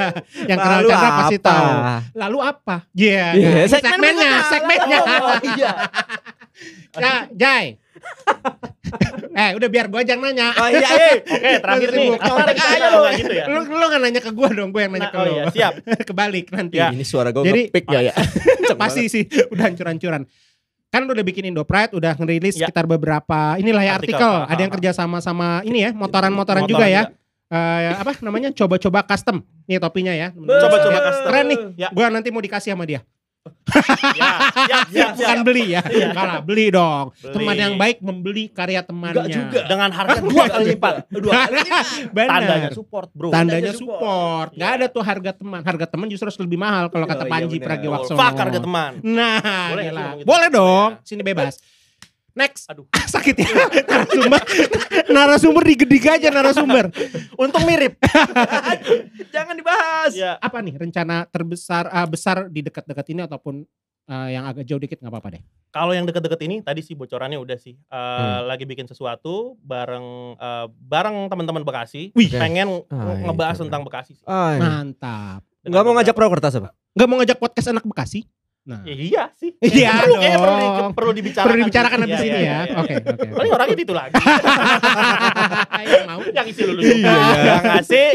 yang 0.50 0.58
kenal 0.58 0.82
Chandra 0.84 1.10
pasti 1.22 1.38
apa? 1.38 1.46
tahu. 1.46 1.70
Lalu 2.18 2.38
apa? 2.42 2.76
Iya. 2.92 3.26
Ini 3.32 3.46
segmen 3.70 3.94
segmennya, 3.94 4.34
segmennya. 4.50 5.00
Oh, 5.06 5.38
iya. 5.54 5.72
Ya, 6.92 7.14
Jai. 7.32 7.80
eh, 9.42 9.52
udah 9.56 9.70
biar 9.70 9.86
gua 9.88 10.02
aja 10.02 10.18
yang 10.18 10.22
nanya. 10.22 10.52
Oh 10.58 10.68
iya, 10.68 10.90
eh. 10.90 11.16
Oke, 11.22 11.52
terakhir 11.62 11.90
nih. 11.94 12.10
Tarik 12.18 12.58
aja 12.58 12.88
lu. 12.88 13.00
lo 13.00 13.10
gitu 13.14 13.34
ya. 13.34 13.46
Lu 13.48 13.60
lu 13.64 13.86
kan 13.88 14.00
nanya 14.02 14.20
ke 14.20 14.32
gua 14.34 14.50
dong, 14.52 14.70
gua 14.70 14.82
yang 14.84 14.94
nanya 14.98 15.08
Nah, 15.08 15.14
ke 15.14 15.18
oh 15.18 15.24
lu. 15.24 15.32
iya, 15.32 15.44
siap. 15.50 15.74
Kebalik 16.10 16.48
nanti. 16.52 16.76
Ya. 16.82 16.90
Ini 16.92 17.06
suara 17.06 17.30
gue 17.30 17.44
Jadi- 17.46 17.66
ngepick 17.70 17.86
ya 17.88 18.00
ya. 18.10 18.14
Pasti 18.76 19.08
sih 19.08 19.24
udah 19.50 19.64
hancur-hancuran. 19.70 20.24
Kan 20.92 21.08
lu 21.08 21.16
udah 21.16 21.24
bikin 21.24 21.48
Indo 21.48 21.64
Pride, 21.64 21.96
udah 21.96 22.20
ngerilis 22.20 22.60
Ya. 22.60 22.68
sekitar 22.68 22.84
beberapa 22.84 23.56
inilah 23.56 23.80
ya 23.86 23.96
Artikel. 23.96 24.20
artikel. 24.20 24.34
Ah, 24.44 24.52
Ada 24.52 24.60
yang 24.60 24.72
ah, 24.72 24.76
kerja 24.76 24.92
sama 24.92 25.18
sama 25.24 25.48
ini 25.64 25.88
ya, 25.88 25.96
motoran-motoran 25.96 26.68
Motoran 26.68 26.68
juga 26.68 26.88
ya. 26.92 27.08
Eh, 27.48 27.92
apa 27.96 28.16
namanya? 28.24 28.52
Coba-coba 28.52 29.04
custom. 29.04 29.40
Nih 29.68 29.80
topinya 29.80 30.12
ya. 30.12 30.32
Coba-coba 30.32 30.98
custom. 31.04 31.28
Keren 31.28 31.46
nih. 31.48 31.60
Ya, 31.76 31.88
Gua 31.92 32.08
nanti 32.08 32.28
mau 32.28 32.40
dikasih 32.40 32.76
sama 32.76 32.84
dia. 32.84 33.04
Ya, 33.42 34.32
siap, 34.52 34.86
siap, 34.94 35.10
Bukan 35.16 35.38
siap. 35.38 35.46
beli 35.46 35.64
ya. 35.72 35.82
Enggak 35.82 36.26
lah, 36.26 36.40
beli 36.42 36.66
dong. 36.70 37.06
Beli. 37.16 37.34
Teman 37.34 37.56
yang 37.56 37.74
baik 37.76 37.98
membeli 38.00 38.44
karya 38.48 38.82
temannya. 38.84 39.16
Enggak 39.16 39.28
juga. 39.32 39.60
Dengan 39.66 39.90
harga 39.90 40.20
dua 40.20 40.44
kali 40.46 40.66
lipat. 40.76 40.94
Dua 41.10 41.34
kali 41.48 41.58
lipat. 41.58 41.86
Benar. 42.16 42.30
Tandanya 42.32 42.70
support, 42.72 43.10
bro. 43.12 43.30
Tandanya 43.30 43.72
Tandanya 43.72 43.74
support. 43.74 44.00
support. 44.02 44.50
Gak 44.54 44.70
Iya. 44.70 44.78
ada 44.78 44.86
tuh 44.88 45.04
harga 45.04 45.32
teman. 45.34 45.60
Harga 45.62 45.86
teman 45.88 46.06
justru 46.06 46.26
harus 46.28 46.40
lebih 46.40 46.60
mahal 46.60 46.86
kalau 46.88 47.06
kata 47.06 47.24
iya 47.26 47.32
Panji 47.32 47.58
benar. 47.58 47.68
Pragiwaksono. 47.72 48.18
Fuck 48.20 48.36
harga 48.38 48.60
teman. 48.60 48.92
Nah, 49.02 49.40
Boleh 49.72 49.84
gitu? 49.88 50.26
boleh 50.28 50.48
dong. 50.52 50.90
Sini 51.02 51.22
bebas. 51.24 51.54
Next. 52.34 52.68
Aduh. 52.68 52.88
Sakit 53.14 53.36
ya. 53.36 53.48
narasumber. 53.84 54.42
narasumber 55.08 55.64
digedig 55.66 56.04
aja 56.04 56.28
narasumber. 56.28 56.88
Untung 57.36 57.64
mirip. 57.64 58.00
Jangan 59.36 59.54
dibahas. 59.54 60.12
Ya, 60.12 60.38
Apa 60.38 60.60
nih 60.60 60.76
rencana 60.76 61.26
terbesar 61.26 61.88
ah, 61.88 62.06
besar 62.06 62.48
di 62.48 62.62
dekat-dekat 62.62 63.06
ini 63.10 63.22
ataupun 63.22 63.64
ah, 64.06 64.28
yang 64.28 64.46
agak 64.46 64.64
jauh 64.64 64.78
dikit 64.78 64.98
nggak 64.98 65.10
apa-apa 65.10 65.30
deh. 65.34 65.44
kalau 65.70 65.92
yang 65.92 66.04
deket-deket 66.04 66.42
ini 66.42 66.60
tadi 66.60 66.80
sih 66.80 66.94
bocorannya 66.94 67.38
udah 67.38 67.56
sih. 67.56 67.76
Eh, 67.76 67.96
Hmm. 67.96 68.44
lagi 68.46 68.64
bikin 68.64 68.84
sesuatu 68.84 69.56
bareng 69.62 70.36
eh, 70.36 70.66
bareng 70.68 71.28
teman-teman 71.28 71.64
Bekasi. 71.64 72.12
Wih. 72.12 72.28
pengen 72.30 72.84
Ah, 72.88 73.08
nge- 73.10 73.24
ngebahas 73.26 73.56
itu. 73.56 73.64
tentang 73.64 73.82
Bekasi. 73.82 74.12
sih. 74.14 74.26
Ah, 74.26 74.56
Mantap. 74.56 75.42
Enggak 75.62 75.82
mau 75.82 75.94
ngajak 75.94 76.12
Prokertas 76.12 76.54
apa? 76.56 76.76
Nggak 76.92 77.08
mau 77.08 77.18
ngajak 77.18 77.38
podcast 77.38 77.68
anak 77.70 77.86
Bekasi? 77.86 78.28
Nah. 78.62 78.86
Ya, 78.86 78.94
iya 78.94 79.24
sih. 79.34 79.58
Iya 79.74 79.90
perlu, 80.00 80.16
kayaknya 80.16 80.38
perlu, 80.38 80.54
di, 80.54 80.68
perlu 80.94 81.12
dibicarakan. 81.12 81.46
Perlu 81.50 81.58
dibicarakan 81.60 81.98
habis 82.00 82.14
Iya, 82.14 82.22
ini 82.22 82.30
iya, 82.30 82.38
ya. 82.38 82.46
iya. 82.46 82.60
Oke, 82.78 82.94
oke. 82.96 83.26
Paling 83.34 83.52
orangnya 83.52 83.76
itu 83.76 83.96
lagi. 83.96 84.14
Yang 85.82 86.06
mau. 86.06 86.20
yang 86.24 86.46
isi 86.46 86.62
lulus 86.64 86.84
juga. 86.84 87.10
Iya. 87.10 87.42
Yang 87.42 87.64
ngasih 87.66 88.06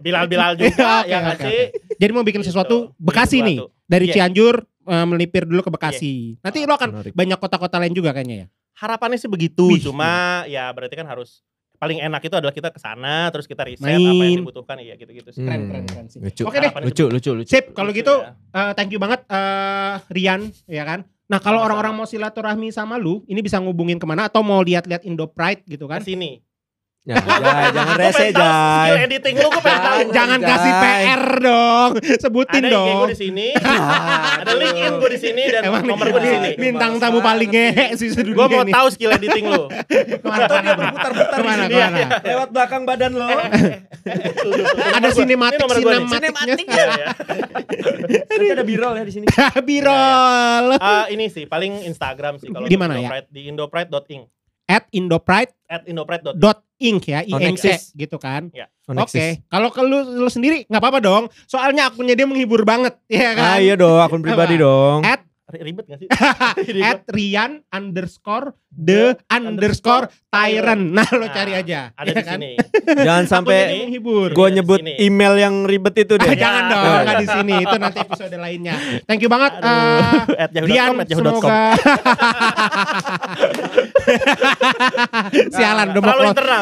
Bilal-Bilal 0.00 0.52
juga. 0.56 0.90
Oke, 1.00 1.06
yang 1.06 1.22
ngasih. 1.26 1.58
Jadi 1.94 2.10
mau 2.12 2.24
bikin 2.24 2.40
Gitu. 2.40 2.48
sesuatu 2.48 2.76
Bikin 2.90 3.04
Bekasi 3.04 3.36
nih. 3.42 3.58
Dari 3.84 4.04
Iya. 4.06 4.14
Cianjur 4.16 4.54
eh, 4.64 5.06
melipir 5.06 5.44
dulu 5.44 5.60
ke 5.60 5.70
Bekasi. 5.70 6.40
Nanti 6.40 6.64
lo 6.64 6.74
akan 6.74 6.88
Menarik. 6.90 7.12
banyak 7.12 7.38
kota-kota 7.38 7.76
lain 7.76 7.92
juga 7.92 8.10
kayaknya 8.10 8.36
ya. 8.38 8.46
Harapannya 8.74 9.20
sih 9.20 9.28
begitu. 9.28 9.68
Wih, 9.68 9.84
Cuma 9.84 10.42
ya 10.46 10.72
berarti 10.72 10.96
kan 10.96 11.04
harus 11.04 11.44
paling 11.80 11.98
enak 11.98 12.20
itu 12.20 12.36
adalah 12.36 12.52
kita 12.52 12.68
ke 12.68 12.76
sana 12.76 13.32
terus 13.32 13.48
kita 13.48 13.64
riset 13.64 13.88
Main. 13.88 14.04
apa 14.04 14.22
yang 14.22 14.40
dibutuhkan 14.44 14.76
iya 14.78 14.94
gitu-gitu 14.94 15.32
sih. 15.32 15.40
Keren, 15.40 15.56
Hmm. 15.56 15.68
keren, 15.72 15.84
keren 15.88 16.06
sih. 16.06 16.20
Lucu. 16.20 16.42
Oke 16.44 16.60
deh. 16.60 16.70
Lucu, 16.76 17.04
lucu, 17.08 17.30
lucu. 17.34 17.48
Sip, 17.48 17.72
kalau 17.72 17.88
gitu 17.90 18.20
ya. 18.20 18.36
eh, 18.36 18.72
thank 18.76 18.92
you 18.92 19.00
banget 19.00 19.24
eh, 19.24 19.94
Rian 20.12 20.52
ya 20.68 20.84
kan. 20.84 21.08
Nah, 21.26 21.38
kalau 21.38 21.62
orang-orang 21.62 21.94
mau 21.94 22.04
silaturahmi 22.04 22.68
sama 22.68 22.98
lu, 22.98 23.22
ini 23.24 23.38
bisa 23.38 23.56
ngubungin 23.56 23.96
ke 23.96 24.04
mana 24.04 24.26
atau 24.26 24.42
mau 24.42 24.58
lihat-lihat 24.60 25.06
Indo 25.06 25.30
Pride 25.30 25.62
gitu 25.64 25.86
kan? 25.86 26.02
Ke 26.02 26.10
sini. 26.10 26.42
Ya, 27.00 27.16
jangan 27.16 27.96
Gua 27.96 27.96
rese, 27.96 28.28
skill 28.28 28.36
Jai. 28.36 28.88
editing 29.02 29.34
lu 29.40 29.48
gue 29.48 29.62
pengen 29.64 29.80
tahu. 29.80 29.98
Jangan, 30.12 30.12
Jangan 30.12 30.38
kasih 30.44 30.72
PR 30.76 31.22
dong, 31.40 31.90
sebutin 32.14 32.60
Ada 32.60 32.68
IG 32.68 32.74
dong. 32.76 32.98
gue 33.00 33.08
di 33.08 33.18
sini, 33.18 33.46
ada 34.40 34.52
LinkedIn 34.52 34.94
gue 34.94 35.10
di 35.10 35.18
sini 35.18 35.42
dan 35.48 35.60
Emang 35.64 35.84
nomor 35.88 36.06
gue 36.06 36.20
di 36.20 36.28
sini. 36.28 36.50
Bintang 36.54 37.00
tamu 37.00 37.18
paling 37.18 37.48
ngehe 37.48 37.96
sih 37.96 38.12
sedunia 38.12 38.36
Gue 38.36 38.46
mau 38.46 38.62
tahu 38.62 38.86
skill 38.92 39.16
editing 39.16 39.48
lu. 39.48 39.64
Ke 39.66 40.20
mana, 40.22 40.44
ke 40.44 40.54
mana, 40.54 40.70
berputar-putar 40.76 41.08
di 41.32 41.40
ke 41.40 41.48
mana, 41.48 41.56
sini. 41.58 41.72
ke 41.72 41.78
mana? 41.80 41.96
Iya, 41.96 42.08
Lewat 42.22 42.48
belakang 42.52 42.82
badan 42.84 43.12
lo. 43.16 43.28
Ada 44.92 45.08
sinematik 45.10 45.56
Ini 45.56 45.62
nomor 45.62 45.76
gua 45.80 45.92
nih. 45.96 46.04
sinematiknya. 46.06 46.68
Iya, 46.68 46.84
iya. 46.92 47.06
Nanti 48.28 48.46
ada 48.50 48.64
viral 48.68 48.92
ya 48.94 49.04
di 49.08 49.12
sini. 49.12 49.26
Birol. 49.66 50.66
Ah, 50.76 51.08
ini 51.08 51.32
sih 51.32 51.48
paling 51.48 51.80
Instagram 51.82 52.36
sih 52.36 52.52
kalau 52.52 52.68
Di 52.68 52.76
mana 52.76 53.00
ya? 53.00 53.24
Di 53.24 53.48
indopride.ing. 53.48 54.28
At 54.68 54.84
indopride 54.92 55.56
At 55.64 55.88
indopride.ing. 55.88 56.36
ink 56.80 57.06
ya, 57.06 57.20
Oh, 57.28 57.36
INC 57.36 57.64
gitu 57.92 58.16
kan. 58.16 58.50
Oh, 58.50 58.96
Oke, 58.98 59.14
Nexus. 59.14 59.46
kalau 59.46 59.70
ke 59.70 59.78
lu, 59.80 60.02
lu 60.18 60.26
sendiri 60.26 60.66
nggak 60.66 60.80
apa-apa 60.80 60.98
dong. 60.98 61.24
Soalnya 61.46 61.86
akunnya 61.86 62.18
dia 62.18 62.26
menghibur 62.26 62.64
banget, 62.64 62.98
ya 63.06 63.38
kan? 63.38 63.54
Ah 63.54 63.58
iya 63.60 63.78
dong, 63.78 64.00
akun 64.00 64.18
pribadi 64.18 64.58
dong. 64.64 65.06
At 65.06 65.22
Ribet 65.52 65.84
gak 65.84 65.98
sih? 65.98 66.08
at 66.86 67.02
Rian 67.06 67.66
underscore 67.66 68.54
the 68.68 69.18
underscore 69.26 70.06
tyrant. 70.28 70.92
Nah 70.92 71.08
lo 71.10 71.20
Nah, 71.20 71.32
cari 71.32 71.52
aja, 71.52 71.90
Ada 71.92 72.06
ya 72.06 72.14
di 72.14 72.22
kan? 72.22 72.38
sini. 72.38 72.50
Jangan 73.06 73.24
sampai 73.26 73.58
gue 74.30 74.48
nyebut 74.52 74.78
sini. 74.78 74.94
email 75.00 75.34
yang 75.36 75.54
ribet 75.64 75.94
itu 75.98 76.14
Ah, 76.14 76.22
deh. 76.22 76.38
jangan 76.38 76.62
Ya. 76.62 76.70
dong, 76.70 76.80
Oh, 76.80 76.98
nggak 77.00 77.10
iya. 77.10 77.18
di 77.18 77.28
sini. 77.28 77.54
Itu 77.58 77.76
nanti 77.76 77.98
episode 77.98 78.36
lainnya. 78.36 78.74
Thank 79.04 79.20
you 79.20 79.28
banget, 79.28 79.52
yahoo.com, 79.58 80.62
Rian. 80.62 80.94
Semoga 81.08 81.58
sialan 85.50 85.86
udah 85.90 86.02
mau 86.02 86.14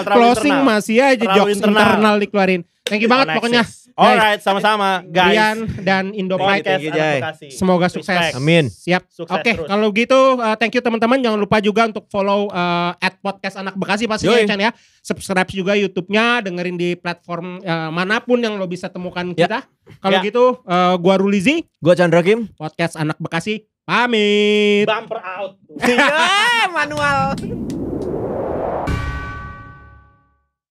closing 0.07 0.55
internal. 0.55 0.63
masih 0.67 0.97
aja 1.01 1.25
jokes 1.35 1.57
internal. 1.57 1.81
internal. 1.83 2.15
dikeluarin. 2.19 2.61
Thank 2.85 3.05
you 3.05 3.11
banget 3.11 3.27
pokoknya. 3.37 3.63
Alright, 3.99 4.39
sama-sama 4.39 5.03
guys. 5.03 5.35
Rian 5.35 5.59
dan 5.83 6.15
Indo 6.15 6.39
Pride. 6.39 6.63
Podcast. 6.63 7.51
Semoga 7.51 7.91
sukses. 7.91 8.15
Respect. 8.15 8.39
Amin. 8.39 8.71
Siap. 8.71 9.03
Oke, 9.27 9.53
terus. 9.59 9.67
kalau 9.67 9.91
gitu 9.91 10.39
uh, 10.39 10.55
thank 10.55 10.71
you 10.71 10.79
teman-teman. 10.79 11.19
Jangan 11.19 11.35
lupa 11.35 11.59
juga 11.59 11.91
untuk 11.91 12.07
follow 12.07 12.47
uh, 12.49 12.95
at 12.97 13.19
podcast 13.19 13.59
anak 13.59 13.75
Bekasi 13.75 14.07
pastinya 14.07 14.39
Yoi. 14.39 14.47
Chan 14.47 14.61
ya. 14.63 14.71
Subscribe 15.03 15.51
juga 15.51 15.73
YouTube-nya, 15.75 16.47
dengerin 16.47 16.79
di 16.79 16.95
platform 16.95 17.59
uh, 17.59 17.91
mana 17.91 18.23
pun 18.23 18.39
yang 18.39 18.55
lo 18.55 18.71
bisa 18.71 18.87
temukan 18.87 19.35
Ya. 19.35 19.51
kita. 19.51 19.59
Kalau 19.99 20.17
Ya. 20.17 20.23
gitu, 20.23 20.45
uh, 20.63 20.95
gua 21.01 21.19
Rulizi, 21.19 21.67
Gue 21.81 21.97
Chandra 21.99 22.23
Kim. 22.23 22.47
podcast 22.55 22.95
anak 22.95 23.19
Bekasi, 23.19 23.67
pamit. 23.83 24.87
Bumper 24.87 25.19
out. 25.19 25.59
Ya, 25.83 26.71
manual. 26.71 27.35